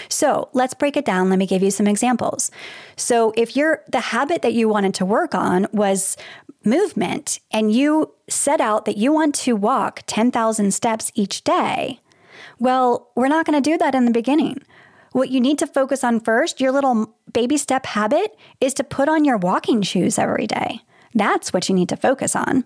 So 0.09 0.49
let's 0.53 0.75
break 0.75 0.97
it 0.97 1.05
down. 1.05 1.31
Let 1.31 1.39
me 1.39 1.47
give 1.47 1.63
you 1.63 1.71
some 1.71 1.87
examples. 1.87 2.51
So 2.97 3.33
if 3.37 3.57
you're 3.57 3.83
the 3.89 4.01
habit 4.01 4.43
that 4.43 4.53
you 4.53 4.69
wanted 4.69 4.95
to 4.95 5.05
work 5.05 5.35
on 5.35 5.67
was 5.73 6.17
movement 6.65 7.41
and 7.51 7.73
you 7.73 8.15
set 8.29 8.61
out 8.61 8.85
that 8.85 8.97
you 8.97 9.13
want 9.13 9.35
to 9.37 9.57
walk 9.57 10.03
10,000 10.07 10.73
steps 10.73 11.11
each 11.15 11.43
day, 11.43 12.01
well, 12.61 13.11
we're 13.17 13.29
not 13.29 13.47
going 13.47 13.61
to 13.61 13.71
do 13.71 13.79
that 13.79 13.95
in 13.95 14.05
the 14.05 14.11
beginning. 14.13 14.63
What 15.13 15.31
you 15.31 15.41
need 15.41 15.59
to 15.59 15.67
focus 15.67 16.05
on 16.05 16.21
first, 16.21 16.61
your 16.61 16.71
little 16.71 17.17
baby 17.33 17.57
step 17.57 17.87
habit, 17.87 18.37
is 18.61 18.75
to 18.75 18.85
put 18.85 19.09
on 19.09 19.25
your 19.25 19.39
walking 19.39 19.83
shoes 19.83 20.19
every 20.19 20.47
day. 20.47 20.83
That's 21.15 21.53
what 21.53 21.69
you 21.69 21.75
need 21.75 21.89
to 21.89 21.97
focus 21.97 22.37
on. 22.37 22.65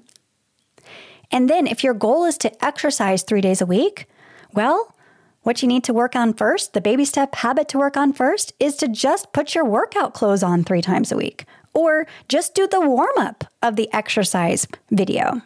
And 1.30 1.48
then, 1.48 1.66
if 1.66 1.83
your 1.83 1.94
goal 1.94 2.24
is 2.24 2.37
to 2.38 2.64
exercise 2.64 3.22
three 3.22 3.40
days 3.40 3.62
a 3.62 3.66
week, 3.66 4.07
well, 4.52 4.94
what 5.42 5.62
you 5.62 5.68
need 5.68 5.85
to 5.85 5.94
work 5.94 6.14
on 6.14 6.35
first, 6.35 6.74
the 6.74 6.80
baby 6.80 7.04
step 7.04 7.35
habit 7.37 7.68
to 7.68 7.78
work 7.78 7.96
on 7.96 8.12
first, 8.12 8.52
is 8.61 8.76
to 8.76 8.88
just 8.88 9.33
put 9.33 9.54
your 9.54 9.64
workout 9.64 10.12
clothes 10.12 10.42
on 10.42 10.64
three 10.64 10.83
times 10.83 11.12
a 11.12 11.16
week, 11.16 11.46
or 11.72 12.07
just 12.28 12.54
do 12.54 12.66
the 12.66 12.80
warm 12.80 13.16
up 13.16 13.44
of 13.62 13.76
the 13.76 13.92
exercise 13.92 14.66
video. 14.90 15.40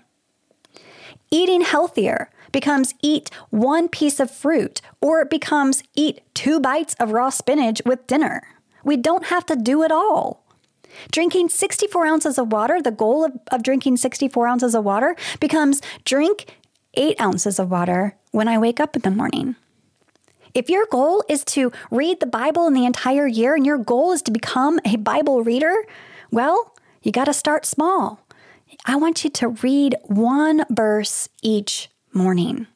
Eating 1.30 1.61
healthier 1.61 2.30
becomes 2.52 2.94
eat 3.02 3.30
one 3.50 3.88
piece 3.88 4.20
of 4.20 4.30
fruit, 4.30 4.80
or 5.00 5.20
it 5.20 5.30
becomes 5.30 5.82
eat 5.94 6.20
two 6.34 6.61
bites 6.61 6.94
of 7.00 7.12
raw 7.12 7.30
spinach 7.30 7.82
with 7.84 8.06
dinner. 8.06 8.42
We 8.84 8.96
don't 8.96 9.26
have 9.26 9.46
to 9.46 9.56
do 9.56 9.82
it 9.82 9.92
all. 9.92 10.44
Drinking 11.11 11.48
64 11.48 12.06
ounces 12.06 12.38
of 12.38 12.52
water, 12.52 12.80
the 12.80 12.90
goal 12.90 13.24
of, 13.24 13.32
of 13.50 13.62
drinking 13.62 13.98
64 13.98 14.46
ounces 14.48 14.74
of 14.74 14.84
water 14.84 15.16
becomes 15.40 15.82
drink 16.04 16.56
eight 16.94 17.20
ounces 17.20 17.58
of 17.58 17.70
water 17.70 18.16
when 18.30 18.48
I 18.48 18.58
wake 18.58 18.80
up 18.80 18.96
in 18.96 19.02
the 19.02 19.11
morning. 19.11 19.56
If 20.54 20.70
your 20.70 20.87
goal 20.90 21.22
is 21.28 21.44
to 21.46 21.70
read 21.90 22.20
the 22.20 22.26
Bible 22.26 22.66
in 22.66 22.72
the 22.72 22.87
entire 22.87 23.26
year 23.26 23.54
and 23.54 23.66
your 23.66 23.78
goal 23.78 24.12
is 24.12 24.22
to 24.22 24.30
become 24.30 24.80
a 24.84 24.96
Bible 24.96 25.44
reader, 25.44 25.74
well, 26.30 26.74
you 27.02 27.12
got 27.12 27.26
to 27.26 27.32
start 27.32 27.64
small. 27.64 28.26
I 28.87 28.96
want 28.96 29.24
you 29.24 29.30
to 29.30 29.48
read 29.48 29.96
one 30.04 30.64
verse 30.70 31.28
each 31.42 31.88
morning. 32.18 32.66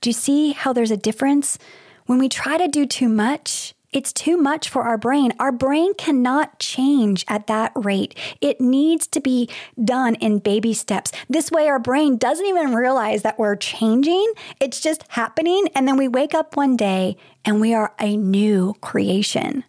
Do 0.00 0.10
you 0.10 0.14
see 0.14 0.50
how 0.50 0.72
there's 0.72 0.90
a 0.90 0.96
difference? 0.96 1.58
When 2.06 2.18
we 2.18 2.28
try 2.28 2.58
to 2.58 2.66
do 2.66 2.86
too 2.86 3.08
much, 3.08 3.72
it's 3.92 4.12
too 4.12 4.36
much 4.36 4.68
for 4.68 4.82
our 4.82 4.98
brain. 4.98 5.32
Our 5.38 5.52
brain 5.52 5.94
cannot 5.94 6.58
change 6.58 7.24
at 7.28 7.46
that 7.46 7.70
rate. 7.76 8.18
It 8.40 8.60
needs 8.60 9.06
to 9.06 9.20
be 9.20 9.48
done 9.82 10.16
in 10.16 10.40
baby 10.40 10.74
steps. 10.74 11.12
This 11.28 11.52
way, 11.52 11.68
our 11.68 11.78
brain 11.78 12.16
doesn't 12.16 12.44
even 12.44 12.74
realize 12.74 13.22
that 13.22 13.38
we're 13.38 13.56
changing. 13.56 14.32
It's 14.60 14.80
just 14.80 15.04
happening. 15.08 15.68
And 15.74 15.86
then 15.86 15.96
we 15.96 16.08
wake 16.08 16.34
up 16.34 16.56
one 16.56 16.76
day 16.76 17.16
and 17.44 17.60
we 17.60 17.72
are 17.74 17.94
a 18.00 18.16
new 18.16 18.74
creation. 18.80 19.62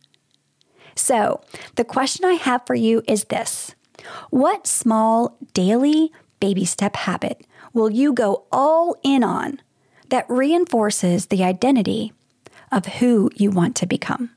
So, 0.96 1.42
the 1.76 1.86
question 1.86 2.26
I 2.26 2.34
have 2.34 2.66
for 2.66 2.76
you 2.76 3.04
is 3.08 3.26
this 3.26 3.76
What 4.32 4.66
small 4.66 5.38
daily 5.54 6.12
baby 6.40 6.66
step 6.66 6.96
habit 6.96 7.46
will 7.74 7.90
you 7.90 8.14
go 8.14 8.46
all 8.52 8.96
in 9.04 9.24
on 9.24 9.60
that 10.10 10.26
reinforces 10.30 11.28
the 11.28 11.44
identity 11.44 12.14
of 12.72 12.86
who 12.86 13.30
you 13.36 13.52
want 13.52 13.76
to 13.78 13.86
become. 13.86 14.32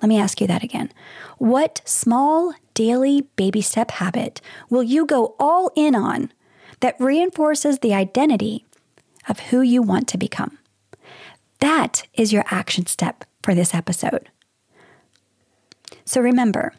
Let 0.00 0.08
me 0.08 0.18
ask 0.18 0.40
you 0.40 0.46
that 0.46 0.62
again. 0.62 0.92
What 1.38 1.82
small 1.84 2.54
daily 2.74 3.22
baby 3.36 3.60
step 3.60 3.90
habit 3.92 4.40
will 4.70 4.82
you 4.82 5.04
go 5.04 5.34
all 5.38 5.70
in 5.74 5.94
on 5.94 6.32
that 6.80 6.96
reinforces 7.00 7.80
the 7.80 7.94
identity 7.94 8.64
of 9.28 9.40
who 9.40 9.60
you 9.60 9.82
want 9.82 10.06
to 10.08 10.18
become? 10.18 10.58
That 11.58 12.06
is 12.14 12.32
your 12.32 12.44
action 12.48 12.86
step 12.86 13.24
for 13.42 13.54
this 13.54 13.74
episode. 13.74 14.30
So 16.04 16.20
remember, 16.20 16.72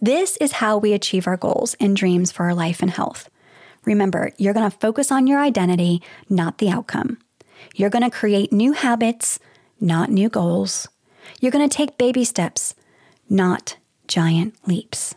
this 0.00 0.36
is 0.38 0.52
how 0.52 0.78
we 0.78 0.94
achieve 0.94 1.26
our 1.26 1.36
goals 1.36 1.76
and 1.78 1.94
dreams 1.94 2.32
for 2.32 2.44
our 2.44 2.54
life 2.54 2.80
and 2.80 2.90
health. 2.90 3.28
Remember, 3.84 4.32
you're 4.38 4.54
going 4.54 4.70
to 4.70 4.76
focus 4.76 5.10
on 5.10 5.26
your 5.26 5.40
identity, 5.40 6.02
not 6.28 6.58
the 6.58 6.70
outcome. 6.70 7.18
You're 7.74 7.90
going 7.90 8.08
to 8.08 8.16
create 8.16 8.52
new 8.52 8.72
habits, 8.72 9.38
not 9.80 10.10
new 10.10 10.28
goals. 10.28 10.88
You're 11.40 11.52
going 11.52 11.68
to 11.68 11.76
take 11.76 11.98
baby 11.98 12.24
steps, 12.24 12.74
not 13.28 13.76
giant 14.06 14.54
leaps. 14.66 15.14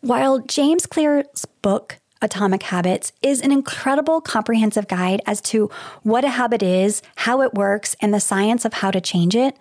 While 0.00 0.38
James 0.38 0.86
Clear's 0.86 1.44
book, 1.60 1.98
Atomic 2.22 2.62
Habits, 2.64 3.12
is 3.22 3.40
an 3.40 3.52
incredible 3.52 4.20
comprehensive 4.20 4.88
guide 4.88 5.20
as 5.26 5.40
to 5.42 5.70
what 6.02 6.24
a 6.24 6.30
habit 6.30 6.62
is, 6.62 7.02
how 7.16 7.42
it 7.42 7.54
works, 7.54 7.96
and 8.00 8.12
the 8.12 8.20
science 8.20 8.64
of 8.64 8.74
how 8.74 8.90
to 8.90 9.00
change 9.00 9.34
it, 9.34 9.56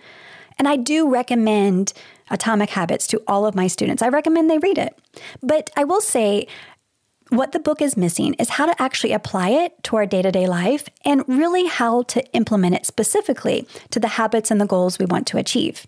and 0.59 0.67
I 0.67 0.75
do 0.75 1.09
recommend 1.09 1.93
Atomic 2.29 2.69
Habits 2.71 3.07
to 3.07 3.23
all 3.27 3.45
of 3.45 3.55
my 3.55 3.67
students. 3.67 4.03
I 4.03 4.09
recommend 4.09 4.49
they 4.49 4.59
read 4.59 4.77
it. 4.77 4.95
But 5.41 5.71
I 5.77 5.85
will 5.85 6.01
say, 6.01 6.47
what 7.29 7.51
the 7.51 7.59
book 7.59 7.81
is 7.81 7.95
missing 7.95 8.33
is 8.35 8.49
how 8.49 8.65
to 8.65 8.81
actually 8.81 9.13
apply 9.13 9.49
it 9.49 9.83
to 9.83 9.95
our 9.95 10.05
day 10.05 10.21
to 10.21 10.31
day 10.31 10.47
life 10.47 10.89
and 11.05 11.23
really 11.27 11.67
how 11.67 12.03
to 12.03 12.25
implement 12.33 12.75
it 12.75 12.85
specifically 12.85 13.67
to 13.91 13.99
the 13.99 14.09
habits 14.09 14.51
and 14.51 14.59
the 14.59 14.65
goals 14.65 14.99
we 14.99 15.05
want 15.05 15.27
to 15.27 15.37
achieve. 15.37 15.85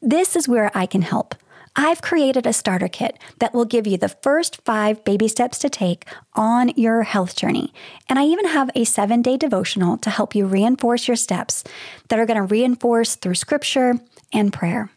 This 0.00 0.34
is 0.34 0.48
where 0.48 0.70
I 0.74 0.86
can 0.86 1.02
help. 1.02 1.34
I've 1.74 2.02
created 2.02 2.46
a 2.46 2.52
starter 2.52 2.88
kit 2.88 3.18
that 3.38 3.54
will 3.54 3.64
give 3.64 3.86
you 3.86 3.96
the 3.96 4.10
first 4.10 4.60
five 4.62 5.04
baby 5.04 5.26
steps 5.28 5.58
to 5.60 5.70
take 5.70 6.06
on 6.34 6.68
your 6.76 7.02
health 7.02 7.34
journey. 7.34 7.72
And 8.08 8.18
I 8.18 8.24
even 8.24 8.46
have 8.46 8.70
a 8.74 8.84
seven 8.84 9.22
day 9.22 9.36
devotional 9.36 9.96
to 9.98 10.10
help 10.10 10.34
you 10.34 10.46
reinforce 10.46 11.08
your 11.08 11.16
steps 11.16 11.64
that 12.08 12.18
are 12.18 12.26
going 12.26 12.36
to 12.36 12.42
reinforce 12.42 13.16
through 13.16 13.36
scripture 13.36 14.00
and 14.32 14.52
prayer. 14.52 14.90